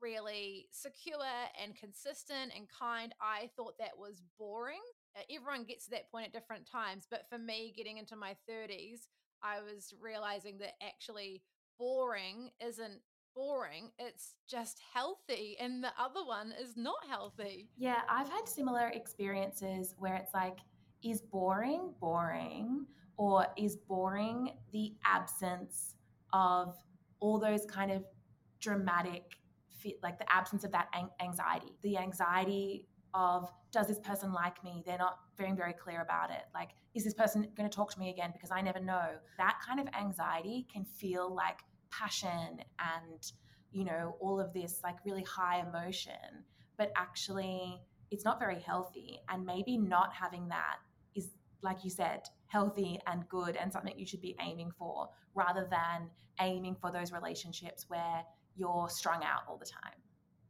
[0.00, 1.16] really secure
[1.62, 4.84] and consistent and kind, I thought that was boring.
[5.16, 7.06] Uh, everyone gets to that point at different times.
[7.10, 9.08] But for me, getting into my 30s,
[9.42, 11.42] I was realizing that actually
[11.78, 13.00] boring isn't
[13.34, 15.56] boring, it's just healthy.
[15.60, 17.68] And the other one is not healthy.
[17.76, 20.58] Yeah, I've had similar experiences where it's like,
[21.02, 22.86] is boring boring?
[23.16, 25.94] Or is boring the absence
[26.32, 26.74] of
[27.20, 28.04] all those kind of
[28.60, 29.22] dramatic,
[30.02, 30.88] like the absence of that
[31.20, 36.30] anxiety, the anxiety of does this person like me they're not very very clear about
[36.30, 39.10] it like is this person going to talk to me again because i never know
[39.38, 41.60] that kind of anxiety can feel like
[41.98, 43.32] passion and
[43.72, 46.44] you know all of this like really high emotion
[46.76, 47.80] but actually
[48.10, 50.76] it's not very healthy and maybe not having that
[51.14, 51.30] is
[51.62, 56.08] like you said healthy and good and something you should be aiming for rather than
[56.40, 58.22] aiming for those relationships where
[58.56, 59.98] you're strung out all the time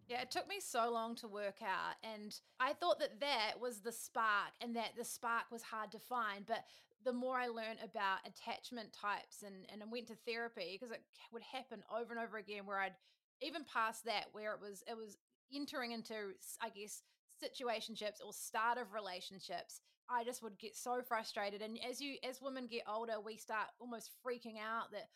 [0.06, 1.94] yeah, it took me so long to work out.
[2.02, 5.98] And I thought that that was the spark and that the spark was hard to
[5.98, 6.44] find.
[6.44, 6.64] But
[7.04, 11.02] the more I learned about attachment types and, and I went to therapy because it
[11.32, 12.96] would happen over and over again where I'd
[13.42, 15.18] even past that where it was it was
[15.54, 16.14] entering into
[16.60, 17.02] I guess
[17.42, 21.62] situationships or start of relationships i just would get so frustrated.
[21.62, 25.08] And as you as women get older we start almost freaking out that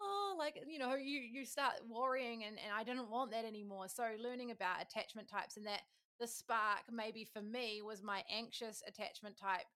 [0.00, 3.86] oh like you know you you start worrying and, and i didn't want that anymore.
[3.88, 5.82] So learning about attachment types and that
[6.18, 9.66] the spark maybe for me was my anxious attachment type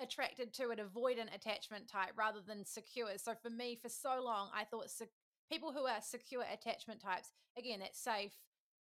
[0.00, 3.08] attracted to an avoidant attachment type rather than secure.
[3.16, 5.08] So for me, for so long, I thought sec-
[5.50, 8.32] people who are secure attachment types, again, that's safe,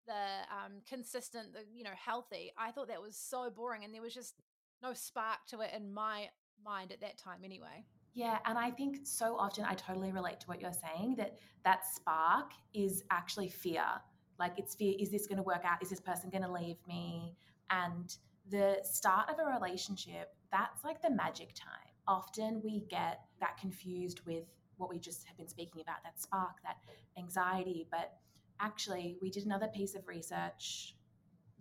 [0.07, 2.53] the um, consistent, the you know healthy.
[2.59, 4.35] I thought that was so boring, and there was just
[4.83, 6.29] no spark to it in my
[6.65, 7.85] mind at that time, anyway.
[8.15, 11.87] Yeah, and I think so often I totally relate to what you're saying that that
[11.87, 13.85] spark is actually fear
[14.39, 16.77] like it's fear is this going to work out is this person going to leave
[16.87, 17.35] me
[17.71, 18.17] and
[18.51, 21.91] the start of a relationship that's like the magic time.
[22.07, 24.45] Often we get that confused with
[24.77, 26.77] what we just have been speaking about that spark that
[27.17, 28.15] anxiety but
[28.61, 30.97] actually we did another piece of research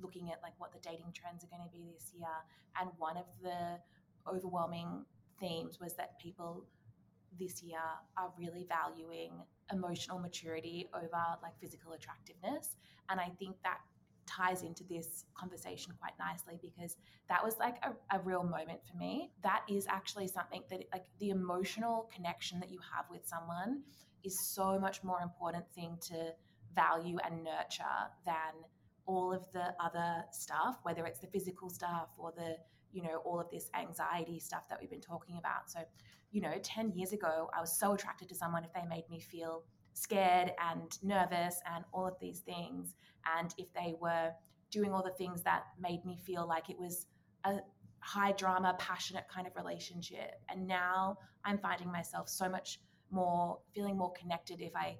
[0.01, 2.27] looking at like what the dating trends are going to be this year
[2.79, 3.77] and one of the
[4.27, 5.05] overwhelming
[5.39, 6.65] themes was that people
[7.39, 7.79] this year
[8.17, 9.31] are really valuing
[9.71, 12.75] emotional maturity over like physical attractiveness
[13.09, 13.79] and i think that
[14.37, 16.97] ties into this conversation quite nicely because
[17.29, 19.31] that was like a, a, real moment for me.
[19.43, 23.81] That is actually something that like the emotional connection that you have with someone
[24.23, 26.33] is so much more important thing to
[26.75, 27.83] value and nurture
[28.25, 28.53] than
[29.05, 32.55] all of the other stuff whether it's the physical stuff or the
[32.93, 35.69] you know all of this anxiety stuff that we've been talking about.
[35.69, 35.79] So
[36.31, 39.19] you know 10 years ago i was so attracted to someone if they made me
[39.19, 42.95] feel scared and nervous and all of these things
[43.37, 44.31] and if they were
[44.71, 47.07] doing all the things that made me feel like it was
[47.45, 47.57] a
[47.99, 52.79] high drama passionate kind of relationship and now i'm finding myself so much
[53.11, 54.95] more feeling more connected if i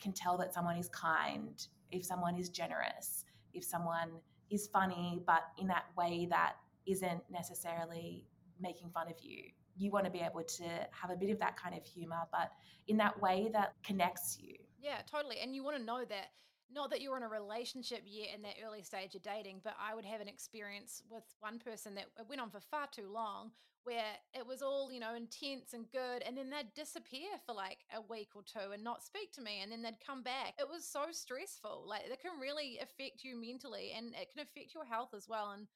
[0.00, 4.10] can tell that someone is kind if someone is generous if someone
[4.50, 6.54] is funny but in that way that
[6.86, 8.24] isn't necessarily
[8.60, 9.44] making fun of you.
[9.80, 12.52] You want to be able to have a bit of that kind of humor, but
[12.86, 14.54] in that way that connects you.
[14.78, 15.38] Yeah, totally.
[15.42, 16.26] And you want to know that
[16.72, 19.94] not that you're in a relationship yet in that early stage of dating, but I
[19.94, 23.50] would have an experience with one person that went on for far too long
[23.84, 26.22] where it was all, you know, intense and good.
[26.26, 29.60] And then they'd disappear for like a week or two and not speak to me.
[29.62, 30.54] And then they'd come back.
[30.58, 31.84] It was so stressful.
[31.88, 35.52] Like it can really affect you mentally and it can affect your health as well.
[35.52, 35.66] And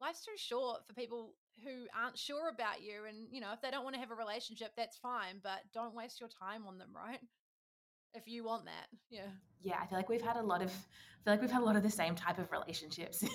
[0.00, 3.70] life's too short for people who aren't sure about you and you know if they
[3.70, 6.90] don't want to have a relationship that's fine but don't waste your time on them
[6.94, 7.20] right?
[8.14, 9.28] If you want that yeah.
[9.62, 11.64] Yeah i feel like we've had a lot of i feel like we've had a
[11.64, 13.24] lot of the same type of relationships.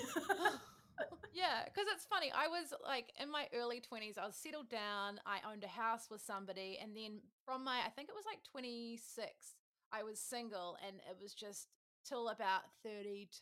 [1.32, 5.20] Yeah because it's funny i was like in my early 20s i was settled down
[5.24, 8.42] i owned a house with somebody and then from my i think it was like
[8.50, 9.54] 26
[9.92, 11.68] i was single and it was just
[12.04, 13.32] till about 32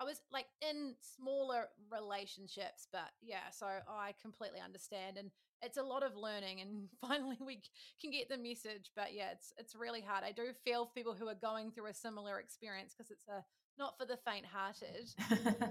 [0.00, 5.82] I was like in smaller relationships, but yeah, so I completely understand, and it's a
[5.82, 6.62] lot of learning.
[6.62, 7.60] And finally, we
[8.00, 8.90] can get the message.
[8.96, 10.24] But yeah, it's it's really hard.
[10.24, 13.44] I do feel for people who are going through a similar experience because it's a
[13.78, 15.14] not for the faint-hearted.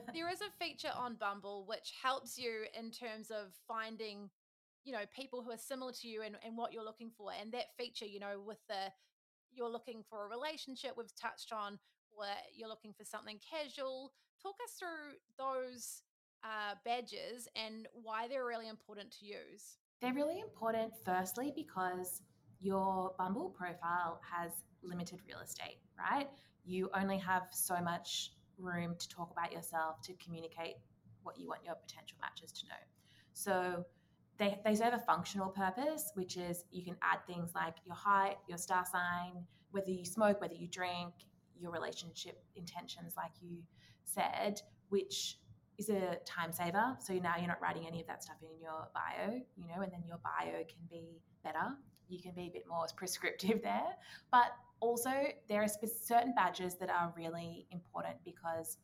[0.14, 4.30] there is a feature on Bumble which helps you in terms of finding,
[4.84, 7.32] you know, people who are similar to you and, and what you're looking for.
[7.40, 8.92] And that feature, you know, with the
[9.52, 11.80] you're looking for a relationship, we've touched on
[12.56, 14.12] you're looking for something casual.
[14.42, 16.04] Talk us through those
[16.44, 19.78] uh, badges and why they're really important to use.
[20.02, 22.22] They're really important, firstly, because
[22.62, 24.52] your Bumble profile has
[24.82, 26.28] limited real estate, right?
[26.66, 30.76] You only have so much room to talk about yourself, to communicate
[31.24, 32.76] what you want your potential matches to know.
[33.34, 33.86] So
[34.38, 38.38] they, they serve a functional purpose, which is you can add things like your height,
[38.48, 41.14] your star sign, whether you smoke, whether you drink,
[41.60, 43.58] your relationship intentions, like you
[44.06, 45.38] said, which
[45.78, 46.98] is a time saver.
[47.00, 49.92] So now you're not writing any of that stuff in your bio, you know, and
[49.92, 51.76] then your bio can be better.
[52.10, 53.96] You can be a bit more prescriptive there.
[54.32, 55.12] But also,
[55.48, 58.78] there are certain badges that are really important because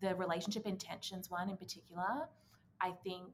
[0.00, 2.28] the relationship intentions one in particular,
[2.80, 3.32] I think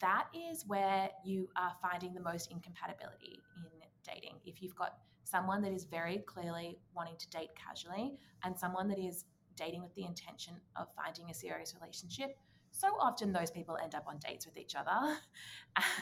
[0.00, 4.36] that is where you are finding the most incompatibility in dating.
[4.44, 8.98] If you've got someone that is very clearly wanting to date casually and someone that
[8.98, 9.24] is
[9.56, 12.36] dating with the intention of finding a serious relationship,
[12.72, 15.16] so often those people end up on dates with each other.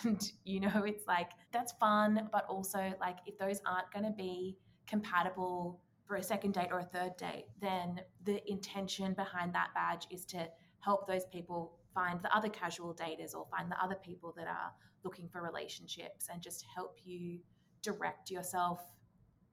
[0.03, 4.17] And, you know, it's like that's fun, but also like if those aren't going to
[4.17, 9.69] be compatible for a second date or a third date, then the intention behind that
[9.75, 10.49] badge is to
[10.81, 14.73] help those people find the other casual daters or find the other people that are
[15.05, 17.39] looking for relationships and just help you
[17.83, 18.81] direct yourself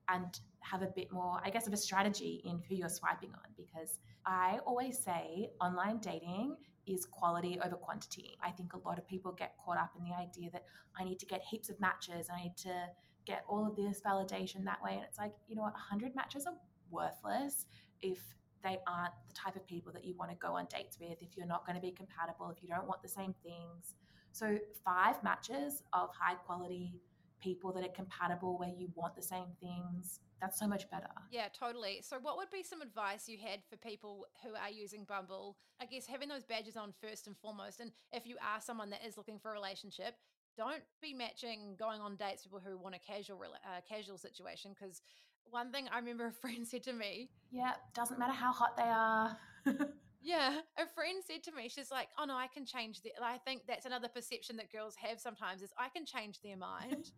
[0.10, 3.52] and have a bit more, I guess, of a strategy in who you're swiping on.
[3.56, 6.56] Because I always say online dating
[6.88, 8.38] is quality over quantity.
[8.44, 10.66] I think a lot of people get caught up in the idea that
[11.00, 12.88] I need to get heaps of matches, I need to
[13.26, 14.94] get all of this validation that way.
[14.94, 16.54] And it's like, you know what, 100 matches are
[16.92, 17.66] worthless
[18.02, 18.20] if
[18.64, 21.38] they aren't the type of people that you want to go on dates with, if
[21.38, 23.96] you're not going to be compatible, if you don't want the same things.
[24.32, 27.00] So, five matches of high quality
[27.46, 31.48] people that are compatible where you want the same things that's so much better yeah
[31.58, 35.58] totally so what would be some advice you had for people who are using bumble
[35.80, 39.06] i guess having those badges on first and foremost and if you are someone that
[39.08, 40.16] is looking for a relationship
[40.58, 45.02] don't be matching going on dates people who want a casual uh, casual situation because
[45.50, 47.30] one thing I remember a friend said to me.
[47.52, 49.38] Yeah, doesn't matter how hot they are.
[50.22, 53.38] yeah, a friend said to me, she's like, "Oh no, I can change the." I
[53.40, 57.12] think that's another perception that girls have sometimes is I can change their mind.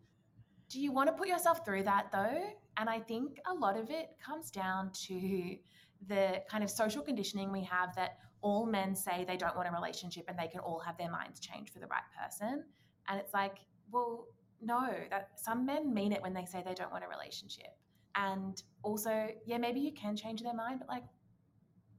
[0.68, 2.50] Do you want to put yourself through that though?
[2.76, 5.56] And I think a lot of it comes down to
[6.06, 9.72] the kind of social conditioning we have that all men say they don't want a
[9.72, 12.64] relationship and they can all have their minds changed for the right person.
[13.08, 13.58] And it's like,
[13.90, 14.26] well,
[14.60, 17.76] no, that some men mean it when they say they don't want a relationship.
[18.14, 21.04] And also, yeah, maybe you can change their mind, but like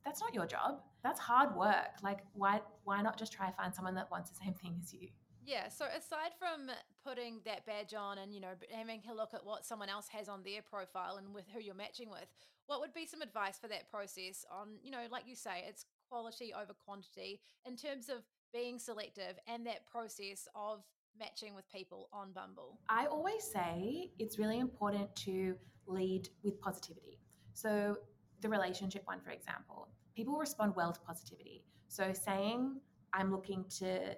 [0.05, 0.82] that's not your job.
[1.03, 2.01] That's hard work.
[2.03, 4.93] Like why why not just try to find someone that wants the same thing as
[4.93, 5.09] you?
[5.45, 5.70] Yeah.
[5.70, 6.70] So aside from
[7.04, 10.28] putting that badge on and you know having a look at what someone else has
[10.30, 12.28] on their profile and with who you're matching with,
[12.68, 15.86] what would be some advice for that process on you know like you say it's
[16.10, 18.18] quality over quantity in terms of
[18.54, 20.84] being selective and that process of
[21.20, 22.80] matching with people on Bumble?
[22.89, 25.56] I always say it's really important to
[25.88, 27.20] lead with positivity.
[27.54, 27.97] So,
[28.41, 31.64] the relationship one, for example, people respond well to positivity.
[31.89, 32.80] So, saying,
[33.14, 34.16] I'm looking to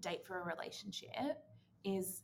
[0.00, 1.38] date for a relationship
[1.84, 2.22] is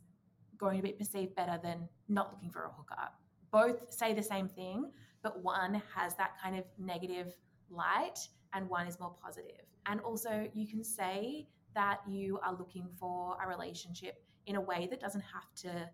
[0.57, 3.19] going to be perceived better than not looking for a hookup.
[3.51, 4.91] Both say the same thing,
[5.23, 7.33] but one has that kind of negative
[7.69, 8.19] light
[8.53, 9.65] and one is more positive.
[9.85, 14.87] And also, you can say that you are looking for a relationship in a way
[14.89, 15.89] that doesn't have to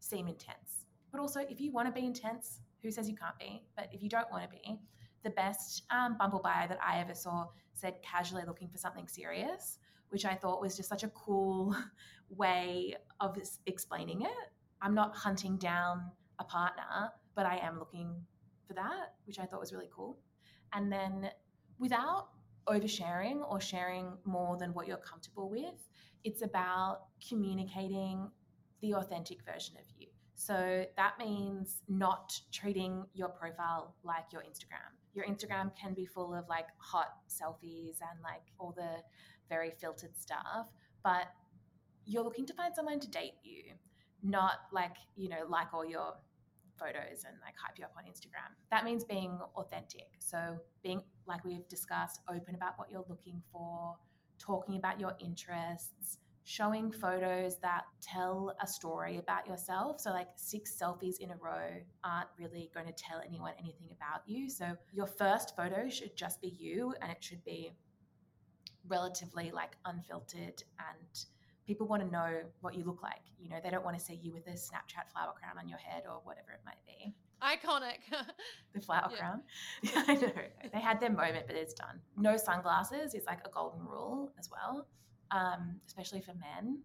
[0.00, 0.86] seem intense.
[1.10, 3.62] But also, if you want to be intense, who says you can't be?
[3.76, 4.80] But if you don't want to be,
[5.22, 9.78] the best um, Bumble bio that I ever saw said casually looking for something serious,
[10.12, 11.74] which I thought was just such a cool
[12.28, 14.50] way of explaining it.
[14.80, 18.14] I'm not hunting down a partner, but I am looking
[18.66, 20.18] for that, which I thought was really cool.
[20.72, 21.30] And then
[21.78, 22.28] without
[22.66, 25.88] oversharing or sharing more than what you're comfortable with.
[26.24, 28.30] It's about communicating
[28.80, 30.08] the authentic version of you.
[30.34, 34.90] So that means not treating your profile like your Instagram.
[35.14, 39.02] Your Instagram can be full of like hot selfies and like all the
[39.52, 40.66] very filtered stuff,
[41.04, 41.26] but
[42.06, 43.62] you're looking to find someone to date you,
[44.22, 46.14] not like, you know, like all your
[46.78, 48.50] photos and like hype you up on Instagram.
[48.70, 50.08] That means being authentic.
[50.20, 50.38] So
[50.82, 53.96] being like we've discussed, open about what you're looking for,
[54.38, 60.00] talking about your interests, showing photos that tell a story about yourself.
[60.00, 61.68] So, like six selfies in a row
[62.02, 64.50] aren't really going to tell anyone anything about you.
[64.50, 67.72] So, your first photo should just be you and it should be
[68.88, 71.24] relatively like unfiltered and
[71.66, 73.22] people want to know what you look like.
[73.38, 75.78] You know, they don't want to see you with a Snapchat flower crown on your
[75.78, 77.14] head or whatever it might be.
[77.42, 77.98] Iconic.
[78.74, 79.18] the flower yeah.
[79.18, 79.42] crown.
[79.82, 80.32] Yeah, I know.
[80.72, 82.00] They had their moment, but it's done.
[82.16, 84.86] No sunglasses is like a golden rule as well,
[85.30, 86.78] um, especially for men.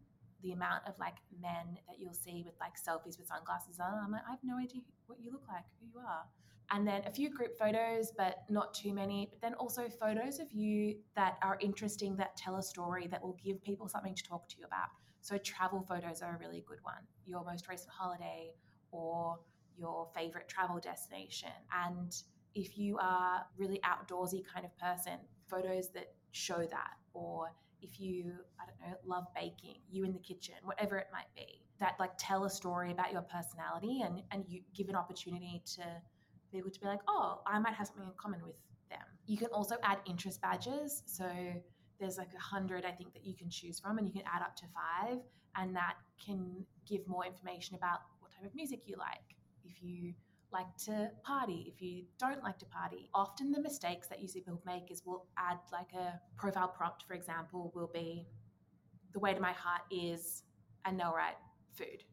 [0.43, 4.11] The amount of like men that you'll see with like selfies with sunglasses on, I'm
[4.11, 6.25] like, I have no idea what you look like, who you are
[6.71, 9.27] and then a few group photos, but not too many.
[9.29, 13.37] But then also photos of you that are interesting, that tell a story, that will
[13.43, 14.89] give people something to talk to you about.
[15.21, 17.03] So, travel photos are a really good one.
[17.25, 18.53] Your most recent holiday
[18.91, 19.39] or
[19.77, 21.51] your favorite travel destination.
[21.73, 22.15] And
[22.55, 25.19] if you are really outdoorsy kind of person,
[25.49, 27.51] photos that show that, or
[27.81, 31.61] if you, I don't know, love baking, you in the kitchen, whatever it might be,
[31.79, 35.83] that like tell a story about your personality and, and you give an opportunity to
[36.51, 38.55] be able to be like, oh, I might have something in common with
[38.89, 39.05] them.
[39.25, 41.03] You can also add interest badges.
[41.05, 41.29] So
[41.99, 44.41] there's like a hundred, I think, that you can choose from, and you can add
[44.41, 45.19] up to five,
[45.55, 49.35] and that can give more information about what type of music you like.
[49.65, 50.13] If you
[50.51, 54.39] like to party, if you don't like to party, often the mistakes that you see
[54.39, 58.25] people make is we'll add like a profile prompt, for example, will be
[59.13, 60.43] the way to my heart is,
[60.85, 61.35] a no right
[61.75, 62.03] food.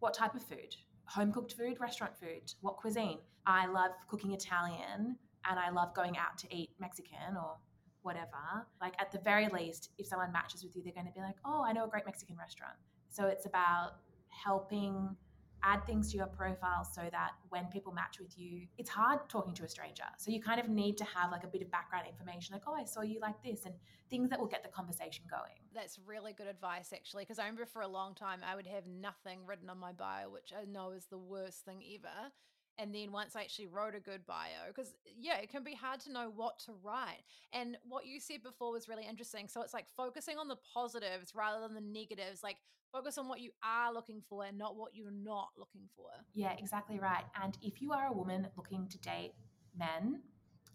[0.00, 0.74] What type of food?
[1.06, 3.18] home cooked food, restaurant food, what cuisine.
[3.46, 5.16] I love cooking Italian
[5.48, 7.56] and I love going out to eat Mexican or
[8.02, 8.66] whatever.
[8.80, 11.36] Like at the very least, if someone matches with you, they're going to be like,
[11.44, 12.74] "Oh, I know a great Mexican restaurant."
[13.10, 13.96] So it's about
[14.28, 15.16] helping
[15.64, 19.54] add things to your profile so that when people match with you, it's hard talking
[19.54, 20.04] to a stranger.
[20.18, 22.74] So you kind of need to have like a bit of background information, like, oh,
[22.74, 23.74] I saw you like this, and
[24.10, 25.58] things that will get the conversation going.
[25.74, 28.86] That's really good advice, actually, because I remember for a long time I would have
[28.86, 32.30] nothing written on my bio, which I know is the worst thing ever
[32.78, 36.00] and then once I actually wrote a good bio, because yeah, it can be hard
[36.00, 37.22] to know what to write.
[37.52, 39.48] And what you said before was really interesting.
[39.48, 42.56] So it's like focusing on the positives rather than the negatives, like
[42.92, 46.06] focus on what you are looking for and not what you're not looking for.
[46.32, 47.24] Yeah, exactly right.
[47.42, 49.34] And if you are a woman looking to date
[49.76, 50.20] men,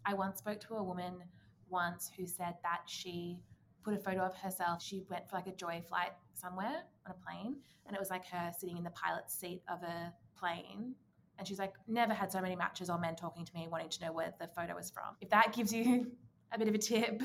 [0.05, 1.15] I once spoke to a woman
[1.69, 3.39] once who said that she
[3.83, 4.81] put a photo of herself.
[4.81, 8.25] She went for like a joy flight somewhere on a plane, and it was like
[8.27, 10.95] her sitting in the pilot's seat of a plane
[11.39, 14.05] And she's like, never had so many matches or men talking to me wanting to
[14.05, 15.15] know where the photo was from.
[15.21, 16.11] If that gives you
[16.51, 17.21] a bit of a tip,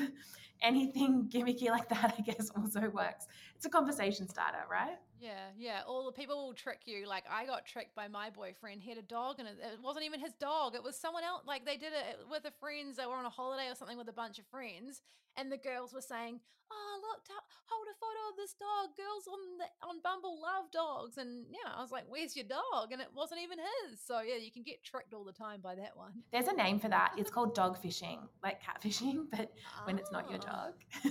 [0.65, 3.27] anything gimmicky like that, I guess, also works.
[3.57, 4.99] It's a conversation starter, right?
[5.21, 5.81] Yeah, yeah.
[5.87, 7.07] All the people will trick you.
[7.07, 8.83] Like I got tricked by my boyfriend.
[8.83, 10.75] He had a dog, and it, wasn't even his dog.
[10.75, 11.43] It was someone else.
[11.47, 12.97] Like they did it with a friends.
[12.97, 15.03] They were on a holiday or something with a bunch of friends,
[15.37, 16.41] and the girls were saying,
[16.71, 17.33] "Oh, look, t-
[17.67, 18.97] hold a photo of this dog.
[18.97, 22.93] Girls on the, on Bumble love dogs." And yeah, I was like, "Where's your dog?"
[22.93, 24.01] And it wasn't even his.
[24.05, 26.13] So yeah, you can get tricked all the time by that one.
[26.33, 27.13] There's a name for that.
[27.17, 29.53] It's called dog fishing, like catfishing, but
[29.85, 30.51] when it's not your Ah.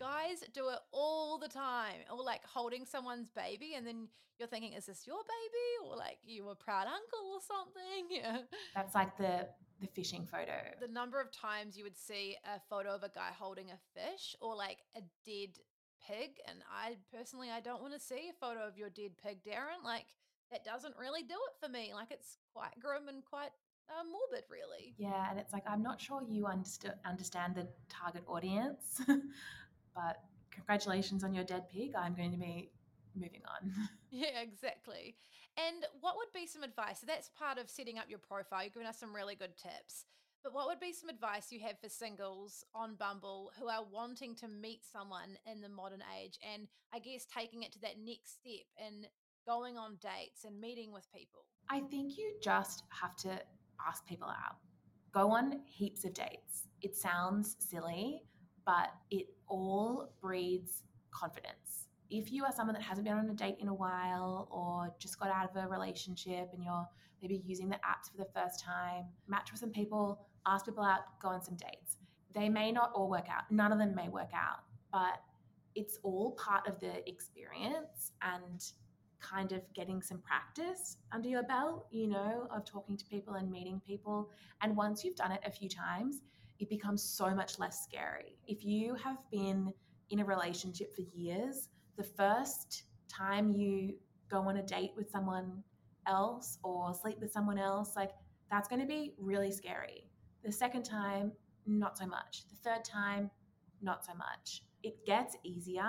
[0.00, 4.72] Guys do it all the time, or like holding someone's baby, and then you're thinking,
[4.72, 8.08] "Is this your baby?" Or like you were proud uncle or something.
[8.10, 8.38] Yeah.
[8.74, 9.48] That's like the
[9.80, 10.54] the fishing photo.
[10.80, 14.36] the number of times you would see a photo of a guy holding a fish
[14.40, 15.58] or like a dead
[16.06, 19.38] pig and i personally i don't want to see a photo of your dead pig
[19.42, 20.06] darren like
[20.52, 23.50] that doesn't really do it for me like it's quite grim and quite
[23.90, 28.24] uh, morbid really Yeah, and it's like I'm not sure you underst- understand the target
[28.26, 29.00] audience,
[29.94, 31.92] but congratulations on your dead pig.
[31.96, 32.70] I'm going to be
[33.14, 33.72] moving on.
[34.10, 35.16] yeah exactly
[35.56, 38.72] and what would be some advice so that's part of setting up your profile you've
[38.72, 40.06] given us some really good tips
[40.44, 44.34] but what would be some advice you have for singles on Bumble who are wanting
[44.36, 48.40] to meet someone in the modern age and I guess taking it to that next
[48.40, 49.06] step and
[49.46, 51.46] going on dates and meeting with people?
[51.70, 53.40] I think you just have to
[53.86, 54.56] ask people out.
[55.12, 56.64] Go on heaps of dates.
[56.82, 58.22] It sounds silly,
[58.66, 61.88] but it all breeds confidence.
[62.10, 65.18] If you are someone that hasn't been on a date in a while or just
[65.18, 66.86] got out of a relationship and you're
[67.22, 71.00] maybe using the apps for the first time, match with some people, ask people out,
[71.20, 71.96] go on some dates.
[72.34, 74.60] They may not all work out, none of them may work out,
[74.92, 75.20] but
[75.74, 78.64] it's all part of the experience and
[79.30, 83.50] kind of getting some practice under your belt, you know, of talking to people and
[83.50, 84.30] meeting people.
[84.60, 86.22] And once you've done it a few times,
[86.58, 88.36] it becomes so much less scary.
[88.46, 89.72] If you have been
[90.10, 93.94] in a relationship for years, the first time you
[94.30, 95.62] go on a date with someone
[96.06, 98.10] else or sleep with someone else, like
[98.50, 100.08] that's going to be really scary.
[100.44, 101.32] The second time,
[101.66, 102.44] not so much.
[102.50, 103.30] The third time,
[103.80, 104.62] not so much.
[104.82, 105.88] It gets easier.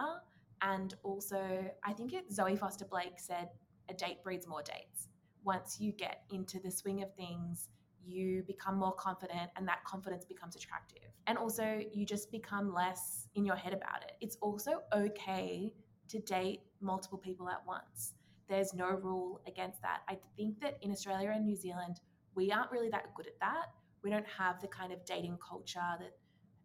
[0.61, 3.49] And also, I think it Zoe Foster Blake said,
[3.89, 5.09] a date breeds more dates.
[5.43, 7.69] Once you get into the swing of things,
[8.03, 11.09] you become more confident and that confidence becomes attractive.
[11.27, 14.13] And also, you just become less in your head about it.
[14.21, 15.73] It's also okay
[16.09, 18.13] to date multiple people at once.
[18.47, 20.01] There's no rule against that.
[20.07, 21.99] I think that in Australia and New Zealand,
[22.35, 23.71] we aren't really that good at that.
[24.03, 26.11] We don't have the kind of dating culture that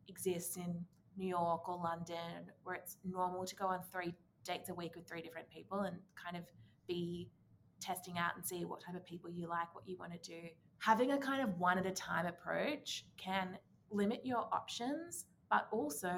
[0.09, 0.84] exists in
[1.21, 5.07] New York or London, where it's normal to go on three dates a week with
[5.07, 6.45] three different people and kind of
[6.89, 7.31] be
[7.79, 10.49] testing out and see what type of people you like, what you want to do.
[10.79, 13.59] Having a kind of one at a time approach can
[13.91, 16.14] limit your options, but also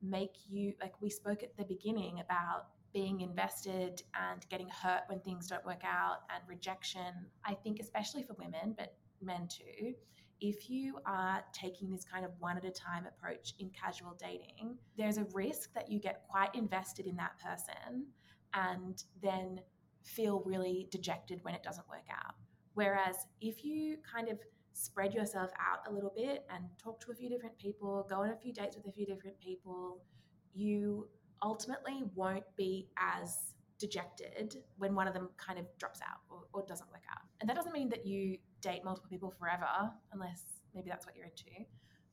[0.00, 5.18] make you, like we spoke at the beginning about being invested and getting hurt when
[5.20, 7.12] things don't work out and rejection.
[7.44, 9.94] I think, especially for women, but men too,
[10.40, 14.76] if you are taking this kind of one at a time approach in casual dating,
[14.96, 18.06] there's a risk that you get quite invested in that person
[18.54, 19.60] and then
[20.02, 22.34] feel really dejected when it doesn't work out.
[22.74, 24.38] Whereas if you kind of
[24.72, 28.30] spread yourself out a little bit and talk to a few different people, go on
[28.30, 30.02] a few dates with a few different people,
[30.54, 31.08] you
[31.42, 36.64] ultimately won't be as dejected when one of them kind of drops out or, or
[36.66, 37.15] doesn't work out.
[37.46, 39.68] And that doesn't mean that you date multiple people forever,
[40.12, 40.42] unless
[40.74, 41.64] maybe that's what you're into.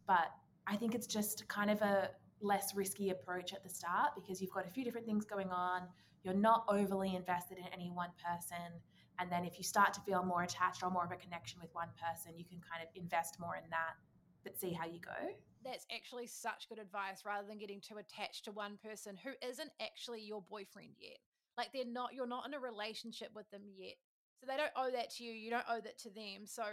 [0.05, 0.29] But
[0.67, 4.51] I think it's just kind of a less risky approach at the start because you've
[4.51, 5.87] got a few different things going on.
[6.23, 8.77] You're not overly invested in any one person.
[9.17, 11.73] And then if you start to feel more attached or more of a connection with
[11.73, 13.95] one person, you can kind of invest more in that,
[14.43, 15.33] but see how you go.
[15.65, 19.71] That's actually such good advice rather than getting too attached to one person who isn't
[19.81, 21.17] actually your boyfriend yet.
[21.57, 23.95] Like they're not, you're not in a relationship with them yet.
[24.43, 25.31] So they don't owe that to you.
[25.31, 26.45] You don't owe that to them.
[26.45, 26.63] So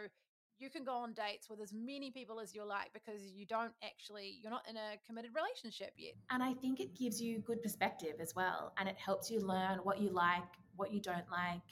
[0.58, 3.72] you can go on dates with as many people as you like because you don't
[3.84, 6.14] actually, you're not in a committed relationship yet.
[6.30, 8.72] And I think it gives you good perspective as well.
[8.76, 10.42] And it helps you learn what you like,
[10.76, 11.62] what you don't like,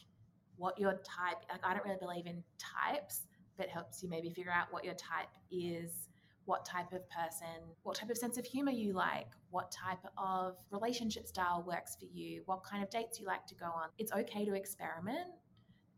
[0.56, 3.26] what your type, like I don't really believe in types,
[3.56, 6.08] but helps you maybe figure out what your type is,
[6.44, 7.46] what type of person,
[7.82, 12.06] what type of sense of humor you like, what type of relationship style works for
[12.06, 13.88] you, what kind of dates you like to go on.
[13.98, 15.26] It's okay to experiment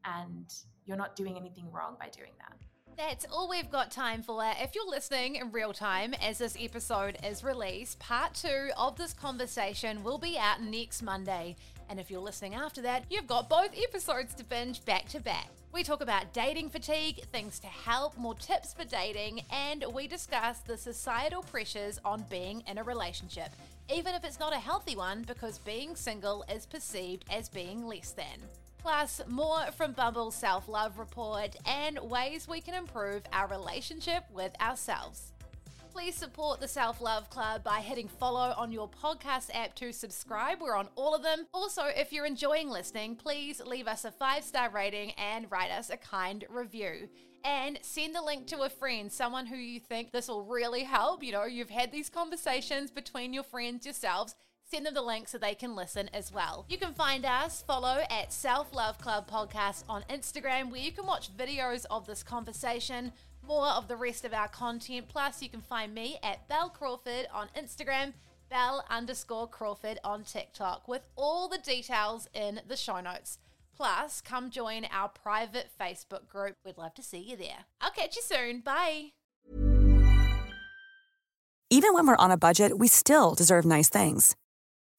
[0.04, 0.52] and
[0.84, 2.56] you're not doing anything wrong by doing that.
[2.96, 4.44] That's all we've got time for.
[4.60, 9.14] If you're listening in real time as this episode is released, part two of this
[9.14, 11.56] conversation will be out next Monday.
[11.88, 15.48] And if you're listening after that, you've got both episodes to binge back to back.
[15.72, 20.58] We talk about dating fatigue, things to help, more tips for dating, and we discuss
[20.58, 23.50] the societal pressures on being in a relationship,
[23.92, 28.10] even if it's not a healthy one, because being single is perceived as being less
[28.10, 28.40] than.
[28.82, 34.52] Plus, more from Bumble's self love report and ways we can improve our relationship with
[34.60, 35.32] ourselves.
[35.92, 40.62] Please support the Self Love Club by hitting follow on your podcast app to subscribe.
[40.62, 41.46] We're on all of them.
[41.52, 45.90] Also, if you're enjoying listening, please leave us a five star rating and write us
[45.90, 47.08] a kind review.
[47.44, 51.22] And send the link to a friend, someone who you think this will really help.
[51.22, 54.34] You know, you've had these conversations between your friends yourselves
[54.70, 56.64] send them the link so they can listen as well.
[56.68, 61.06] You can find us, follow at Self Love Club Podcast on Instagram, where you can
[61.06, 63.12] watch videos of this conversation,
[63.46, 65.08] more of the rest of our content.
[65.08, 68.12] Plus, you can find me at Bel Crawford on Instagram,
[68.48, 73.38] Bel underscore Crawford on TikTok, with all the details in the show notes.
[73.76, 76.56] Plus, come join our private Facebook group.
[76.64, 77.64] We'd love to see you there.
[77.80, 78.60] I'll catch you soon.
[78.60, 79.12] Bye.
[81.72, 84.36] Even when we're on a budget, we still deserve nice things.